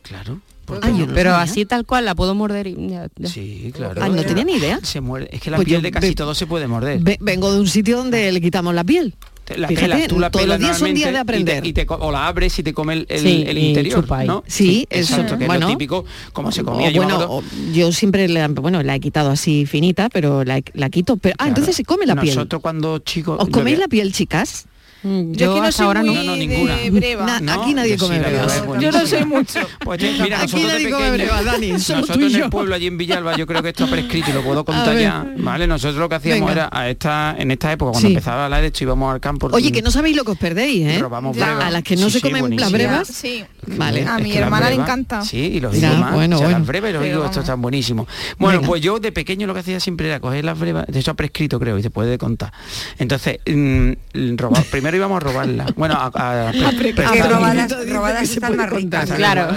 [0.00, 0.40] Claro.
[0.80, 1.42] Ah, yo Pero sabía.
[1.42, 3.28] así tal cual la puedo morder y ya- ya.
[3.28, 4.00] Sí, claro.
[4.02, 4.80] Ah, no tenía ni idea.
[4.82, 5.28] Se muerde.
[5.30, 7.00] Es que la Pues piel de casi ve- todo se puede morder.
[7.02, 9.14] Ve- vengo de un sitio donde le quitamos la piel.
[9.56, 11.58] La Fíjate, pelas, tú la todos los días son días de aprender.
[11.58, 13.58] Y te, y te co- o la abres y te come el, el- Sí, el
[13.58, 14.06] y interior.
[14.46, 16.88] Sí, eso, exacto, que es lo típico, como se comía.
[16.88, 17.42] O yo bueno, o-
[17.72, 21.16] yo siempre la, bueno, la he quitado así finita, pero la, la quito.
[21.18, 22.34] Pero, ah, entonces se come la piel.
[22.34, 23.38] Nosotros cuando chicos...
[23.40, 24.66] ¿Os coméis la piel, chicas?
[25.04, 26.76] Mm, yo, yo aquí no hasta soy ahora muy no, no, ninguna.
[26.76, 27.40] De breva.
[27.40, 28.80] Na, aquí nadie come sí, breva.
[28.80, 29.60] Yo no soy mucho.
[29.84, 31.72] Pues mira, aquí nosotros nadie de come breva, Dani.
[31.94, 34.64] Nosotros en el pueblo allí en Villalba, yo creo que está prescrito y lo puedo
[34.64, 35.24] contar ya.
[35.36, 36.68] Vale, nosotros lo que hacíamos Venga.
[36.68, 38.14] era a esta, en esta época, cuando sí.
[38.14, 39.48] empezaba la derecha íbamos al campo.
[39.52, 40.98] Oye, que no sabéis lo que os perdéis, ¿eh?
[40.98, 41.66] Robamos la.
[41.66, 43.08] A las que no sí, se comen las brevas.
[43.08, 43.44] Sí.
[43.66, 44.06] Vale.
[44.06, 45.22] A mi hermana le encanta.
[45.22, 46.14] Sí, y los digo más.
[46.14, 48.06] Bueno, las brevas y los Pero digo, esto está buenísimo.
[48.38, 51.10] Bueno, pues yo de pequeño lo que hacía siempre era coger las brevas, de hecho
[51.10, 52.52] ha prescrito creo y se puede contar.
[52.98, 53.92] Entonces, mmm,
[54.36, 55.66] robaba, primero íbamos a robarla.
[55.76, 59.10] Bueno, a, a, a, robadas, robadas están más ricas.
[59.10, 59.48] Claro,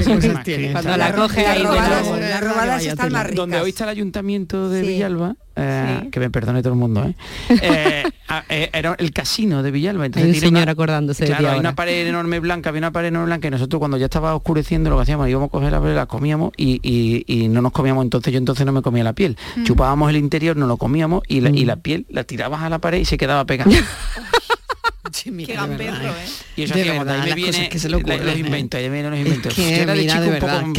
[0.72, 3.38] cuando la coge ahí Las robadas están más ricas.
[3.38, 7.16] Donde hoy está el ayuntamiento de Villalba, eh, que me perdone todo el mundo, ¿eh?
[7.62, 8.04] Eh,
[8.50, 8.70] ¿eh?
[8.74, 10.06] era el casino de Villalba.
[10.06, 13.28] Entonces, hay señor acordándose claro, de hay una pared enorme blanca, había una pared enorme
[13.28, 15.96] blanca y nosotros cuando ya estaba oscureciendo lo que hacíamos, íbamos a coger la pared,
[15.96, 19.38] la comíamos y, no nos comíamos, entonces yo entonces no me comía la piel.
[19.56, 19.64] Mm.
[19.64, 21.82] Chupábamos el interior, no lo comíamos y la, y la mm.
[21.82, 23.72] piel la tirabas a la pared y se quedaba pegada.
[25.08, 25.45] Eh.
[25.47, 26.30] ¿eh?
[26.55, 28.01] Y eso que se los
[28.38, 29.58] inventos, los inventos.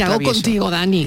[0.01, 1.05] Hago contigo, Dani?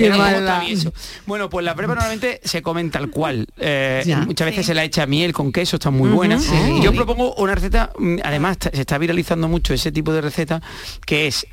[1.26, 3.46] Bueno, pues la prepa normalmente se come tal cual.
[3.58, 6.40] Eh, muchas veces se la echa miel con queso, está muy uh buena.
[6.82, 10.62] Yo propongo una receta, mm, además se está viralizando mucho ese tipo de receta,
[11.06, 11.46] que es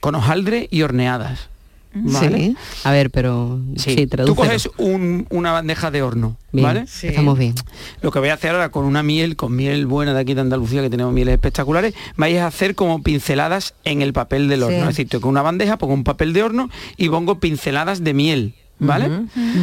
[0.00, 1.53] con hojaldre y horneadas.
[1.94, 2.56] ¿vale?
[2.82, 6.86] A ver, pero sí, sí Tú coges un, una bandeja de horno, bien, ¿vale?
[6.86, 7.08] Sí.
[7.08, 7.54] Estamos bien.
[8.02, 10.40] Lo que voy a hacer ahora con una miel, con miel buena de aquí de
[10.40, 14.88] Andalucía, que tenemos mieles espectaculares, vais a hacer como pinceladas en el papel del horno.
[14.88, 18.54] Es decir, con una bandeja pongo un papel de horno y pongo pinceladas de miel.
[18.80, 19.08] ¿Vale?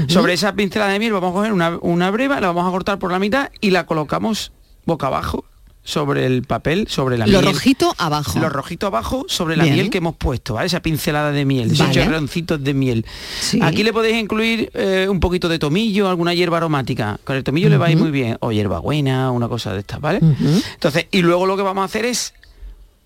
[0.07, 2.97] Sobre esa pincelada de miel vamos a coger una, una breva, la vamos a cortar
[2.97, 4.53] por la mitad y la colocamos
[4.85, 5.45] boca abajo
[5.83, 7.45] sobre el papel, sobre la lo miel.
[7.45, 8.39] Lo rojito abajo.
[8.39, 10.67] Lo rojito abajo sobre la miel que hemos puesto, ¿vale?
[10.67, 13.05] Esa pincelada de miel, esos chorroncitos de miel.
[13.61, 17.19] Aquí le podéis incluir eh, un poquito de tomillo, alguna hierba aromática.
[17.23, 18.37] Con el tomillo le va a ir muy bien.
[18.41, 20.19] O hierbabuena, una cosa de estas, ¿vale?
[20.21, 22.33] Entonces, y luego lo que vamos a hacer es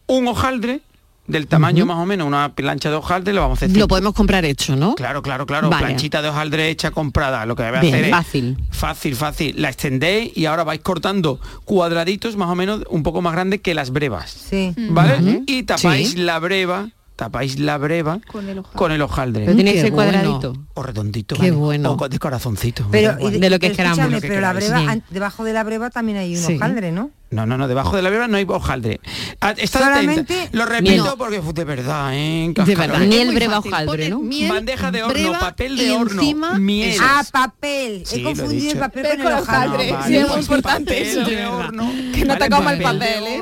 [0.08, 0.82] un hojaldre
[1.28, 3.78] del tamaño más o menos, una plancha de hojaldre, lo vamos a hacer.
[3.78, 4.96] Lo podemos comprar hecho, ¿no?
[4.96, 5.70] Claro, claro, claro.
[5.70, 7.46] Planchita de hojaldre hecha comprada.
[7.46, 8.12] Lo que vais a Bien, hacer es.
[8.12, 8.58] Fácil.
[8.72, 9.62] Fácil, fácil.
[9.62, 13.74] La extendéis y ahora vais cortando cuadraditos más o menos un poco más grandes que
[13.74, 14.32] las brevas.
[14.32, 14.74] Sí.
[14.90, 15.44] ¿Vale?
[15.48, 19.46] Y tapáis la breva tapáis la breva con el, con el hojaldre.
[19.46, 20.54] Pero tiene cuadradito.
[20.54, 20.68] Bueno.
[20.74, 21.36] O redondito.
[21.36, 21.52] Qué vale.
[21.52, 21.98] bueno.
[22.00, 22.88] O de corazoncito.
[22.92, 24.06] Pero, de, de, lo que queramos.
[24.08, 25.02] Pero que la breva, sí.
[25.10, 26.56] debajo de la breva también hay un sí.
[26.56, 27.12] hojaldre, ¿no?
[27.32, 29.00] No, no, no, debajo de la breva no hay hojaldre.
[29.42, 30.58] Ah, está Solamente atenta.
[30.58, 31.18] Lo repito no.
[31.18, 32.54] porque de verdad, ¿eh?
[32.54, 33.00] De verdad.
[33.34, 34.20] Breva, hojaldre, ¿no?
[34.20, 36.58] Miel, Bandeja de horno, papel de horno, encima...
[36.60, 36.98] miel.
[37.02, 38.04] Ah, papel.
[38.06, 39.92] Sí, He confundido el papel con el hojaldre.
[39.92, 41.26] No, vale, sí, es muy importante papel, eso.
[41.26, 43.42] De horno, que no vale, te coma el papel, ¿eh?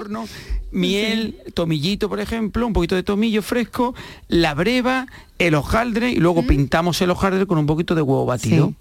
[0.73, 3.95] miel, tomillito, por ejemplo, un poquito de tomillo fresco,
[4.27, 5.07] la breva,
[5.39, 6.47] el hojaldre y luego mm.
[6.47, 8.73] pintamos el hojaldre con un poquito de huevo batido.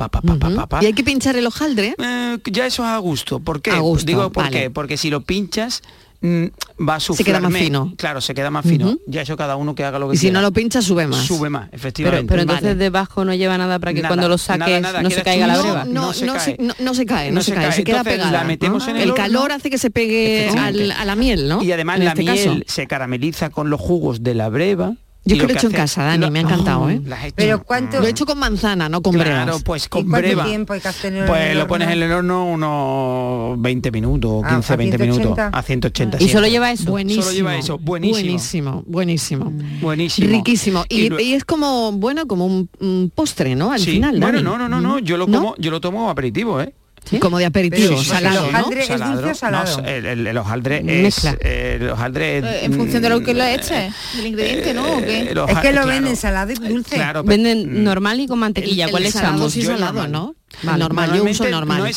[0.80, 1.94] ¿Y hay que pinchar el hojaldre?
[1.98, 3.40] Eh, ya eso es a gusto.
[3.40, 3.72] ¿Por qué?
[4.04, 4.70] Digo, ¿por qué?
[4.70, 5.82] Porque si lo pinchas
[6.22, 6.46] Mm,
[6.88, 7.26] va a sufrir.
[7.26, 7.92] Se queda más fino.
[7.96, 8.96] Claro, se queda más fino.
[9.06, 10.20] Ya eso cada uno que haga lo que quiera.
[10.20, 11.26] Si no lo pincha, sube más.
[11.26, 12.28] Sube más, efectivamente.
[12.28, 12.76] Pero, entonces vale.
[12.76, 15.02] debajo no lleva nada para que cuando lo saques nada, nada.
[15.02, 15.84] no se caiga la breva.
[15.84, 16.56] No, se cae.
[16.80, 18.44] No, se cae, se, queda pegada.
[18.44, 21.62] Metemos el, calor hace que se pegue a la miel, ¿no?
[21.62, 24.94] Y además la este miel se carameliza con los jugos de la breva
[25.24, 26.90] yo y que lo, he hecho en casa, Dani, lo, me ha encantado, ¡Oh!
[26.90, 27.00] ¿eh?
[27.36, 29.44] Pero cuánto lo he hecho con manzana, no con brevas.
[29.44, 30.44] Claro, pues con breva.
[30.44, 34.76] tiempo hay que hacer Pues lo pones en el horno unos 20 minutos, 15, ah,
[34.76, 36.20] 20 minutos a 180.
[36.20, 36.90] Y solo lleva eso.
[36.90, 37.22] Buenísimo.
[37.22, 38.22] Solo lleva eso, buenísimo.
[38.22, 39.50] Buenísimo, buenísimo.
[39.50, 39.80] Mm.
[39.80, 40.28] buenísimo.
[40.28, 40.84] Riquísimo.
[40.88, 43.70] Y, y, es como, bueno, como un, postre, ¿no?
[43.70, 43.92] Al sí.
[43.92, 44.18] final.
[44.18, 46.74] Bueno, no, no, no, no, yo lo como, yo lo tomo aperitivo, ¿eh?
[47.08, 47.18] ¿Sí?
[47.18, 48.94] como de aperitivo, sí, sí, salado, el hojaldre ¿no?
[48.94, 49.82] ¿Es dulce o salado?
[49.82, 51.24] No, el, el, el, hojaldre es...
[51.40, 54.74] El hojaldre es, eh, en función de lo que lo mm, eches, eh, el ingrediente,
[54.74, 54.84] ¿no?
[54.84, 55.18] ¿O eh, qué?
[55.20, 56.94] es que lo claro, venden salado y dulce.
[56.94, 58.88] Claro, pero, venden normal y con mantequilla.
[58.88, 59.50] ¿Cuál es salado?
[59.50, 60.34] Sí, salado, ¿no?
[60.62, 61.92] Vale, normal, eh, yo uso normal.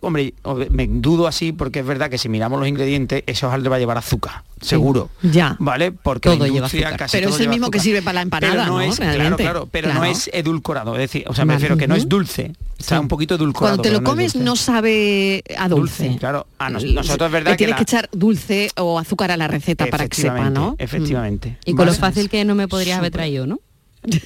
[0.00, 0.34] Hombre,
[0.70, 3.78] me dudo así porque es verdad que si miramos los ingredientes, ese hojaldre va a
[3.78, 5.10] llevar azúcar, seguro.
[5.22, 5.56] Ya.
[5.58, 5.92] ¿Vale?
[5.92, 6.68] Porque todo lleva
[7.12, 8.80] Pero es el mismo que sirve para la empanada, no.
[8.80, 9.42] Es, Realmente.
[9.42, 12.08] Claro, claro, pero no es edulcorado, es decir, o sea, me refiero que no es
[12.08, 13.76] dulce, está un poquito edulcorado.
[13.76, 16.16] Cuando te lo comes no sabe a dulce.
[16.18, 19.48] claro, ah, a nosotros verdad Le tienes que, que echar dulce o azúcar a la
[19.48, 20.76] receta para que sepa, ¿no?
[20.78, 21.58] Efectivamente.
[21.66, 21.70] Mm.
[21.70, 23.60] Y con lo fácil que no me podrías haber traído, ¿no?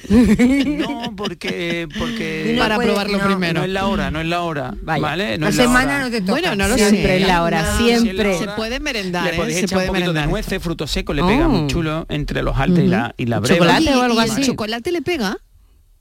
[0.09, 1.87] No, porque...
[1.97, 3.59] porque no para probarlo primero.
[3.59, 4.73] No es la hora, no es la hora.
[4.81, 5.37] ¿vale?
[5.37, 6.31] No la, semana no te toca.
[6.33, 8.37] Bueno, no lo siempre es la hora, siempre.
[8.37, 9.37] Se puede merendar, Le ¿eh?
[9.37, 10.25] podéis echar se puede merendar.
[10.25, 11.49] de nueces, frutos secos, le pega oh.
[11.49, 13.65] muy chulo entre los altos y la, y la breva.
[13.65, 14.43] ¿Chocolate o algo así?
[14.43, 15.37] ¿Chocolate le pega?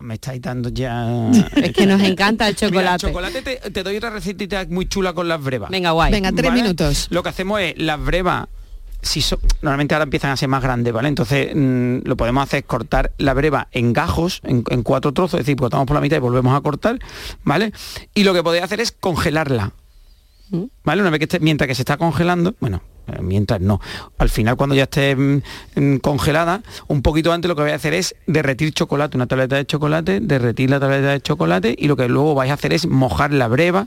[0.01, 1.31] me estáis dando ya.
[1.57, 3.07] es que nos encanta el chocolate.
[3.07, 5.71] Chocolate te, doy otra recetita muy chula con las brevas.
[5.71, 6.11] Venga, guay.
[6.11, 7.09] Venga, tres minutos.
[7.11, 8.49] Lo que hacemos es las brevas
[9.03, 11.09] si so- normalmente ahora empiezan a ser más grandes, ¿vale?
[11.09, 15.41] Entonces mm, lo podemos hacer es cortar la breva en gajos, en, en cuatro trozos,
[15.41, 16.99] es decir, cortamos por la mitad y volvemos a cortar,
[17.45, 17.73] ¿vale?
[18.15, 19.73] Y lo que podéis hacer es congelarla.
[20.85, 21.01] ¿Vale?
[21.01, 23.81] Una vez que esté, mientras que se está congelando, bueno, Eh, Mientras no.
[24.19, 25.43] Al final, cuando ya esté mm,
[25.77, 29.57] mm, congelada, un poquito antes lo que voy a hacer es derretir chocolate, una tableta
[29.57, 32.87] de chocolate, derretir la tableta de chocolate y lo que luego vais a hacer es
[32.87, 33.87] mojar la breva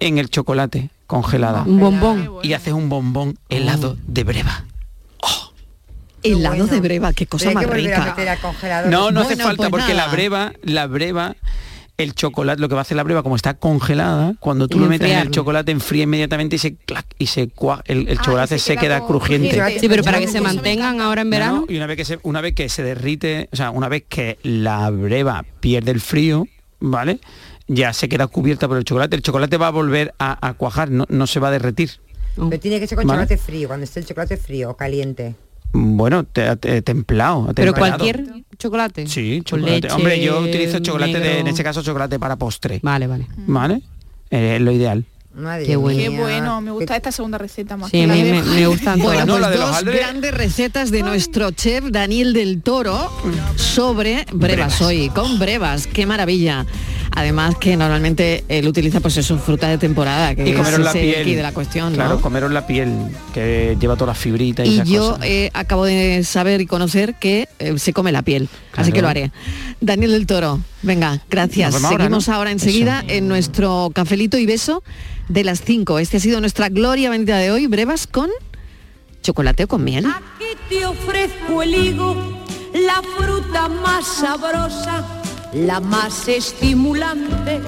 [0.00, 1.62] en el chocolate congelada.
[1.62, 2.30] Un bombón.
[2.42, 4.64] Y haces un bombón helado de breva.
[6.22, 8.38] Helado de breva, qué cosa más que volver a rica.
[8.88, 11.36] No, no hace Bueno, falta pues porque la breva, la breva,
[11.98, 14.86] el chocolate, lo que va a hacer la breva, como está congelada, cuando tú lo
[14.86, 18.22] metes en el chocolate enfría inmediatamente y se clac, y se cua- el, el Ah,
[18.24, 19.50] chocolate se se, queda crujiente.
[19.50, 19.78] crujiente.
[19.80, 21.64] Sí, pero para que se mantengan ahora en No, verano.
[21.68, 24.02] no, y una vez que se una vez que se derrite, o sea, una vez
[24.08, 26.48] que la breva pierde el frío,
[26.80, 27.20] ¿vale?
[27.68, 29.16] Ya se queda cubierta por el chocolate.
[29.16, 31.90] El chocolate va a volver a, a cuajar, no, no se va a derretir.
[32.36, 33.22] Pero tiene que ser con Vale.
[33.22, 35.34] chocolate frío, cuando esté el chocolate frío o caliente.
[35.72, 37.50] Bueno, te- te- templado.
[37.54, 37.98] Pero temperado.
[37.98, 39.06] cualquier chocolate.
[39.08, 39.80] Sí, chocolate.
[39.82, 42.78] leche, Hombre, yo utilizo chocolate de, en este caso chocolate para postre.
[42.82, 43.26] Vale, vale.
[43.46, 43.82] ¿Vale?
[44.30, 45.04] Eh, es lo ideal.
[45.34, 46.00] Madre Qué bueno.
[46.00, 47.90] Qué bueno, me gusta esta segunda receta más.
[47.90, 49.26] Sí, que a la de- me, me gustan Bueno, todas.
[49.26, 53.10] No, la de los dos grandes recetas de nuestro chef Daniel del Toro
[53.56, 54.82] sobre brevas, Brevas.
[54.82, 56.64] hoy, con brevas, qué maravilla.
[57.16, 61.22] Además que normalmente él utiliza pues eso, fruta de temporada, que Y comeros la piel.
[61.22, 61.96] aquí de la cuestión, ¿no?
[61.96, 62.92] Claro, comeros la piel,
[63.32, 65.24] que lleva todas las fibritas y, Y esas yo cosas.
[65.26, 69.08] eh, acabo de saber y conocer que eh, se come la piel, así que lo
[69.08, 69.32] haré.
[69.80, 71.74] Daniel del Toro, venga, gracias.
[71.74, 72.34] Ahora, Seguimos ¿no?
[72.34, 74.82] ahora enseguida en nuestro cafelito y beso
[75.28, 75.98] de las 5.
[75.98, 78.28] Este ha sido nuestra gloria bendita de hoy, brevas con
[79.22, 80.04] chocolate o con miel.
[80.06, 82.14] Aquí te ofrezco el higo,
[82.74, 85.04] la fruta más sabrosa,
[85.52, 87.60] la más estimulante,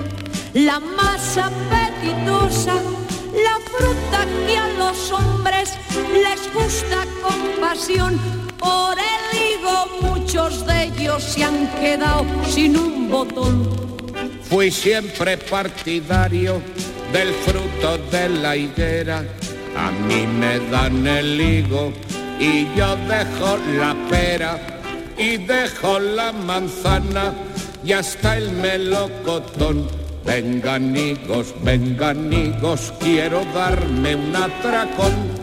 [0.54, 5.70] la más apetitosa, la fruta que a los hombres
[6.12, 8.18] les gusta con pasión.
[8.58, 13.68] Por el higo muchos de ellos se han quedado sin un botón.
[14.42, 16.60] Fui siempre partidario
[17.12, 19.24] del fruto de la higuera.
[19.76, 21.92] A mí me dan el higo
[22.40, 24.58] y yo dejo la pera
[25.16, 27.32] y dejo la manzana
[27.88, 29.88] y hasta el melocotón.
[30.22, 35.37] Vengan higos, vengan higos, quiero darme un atracón.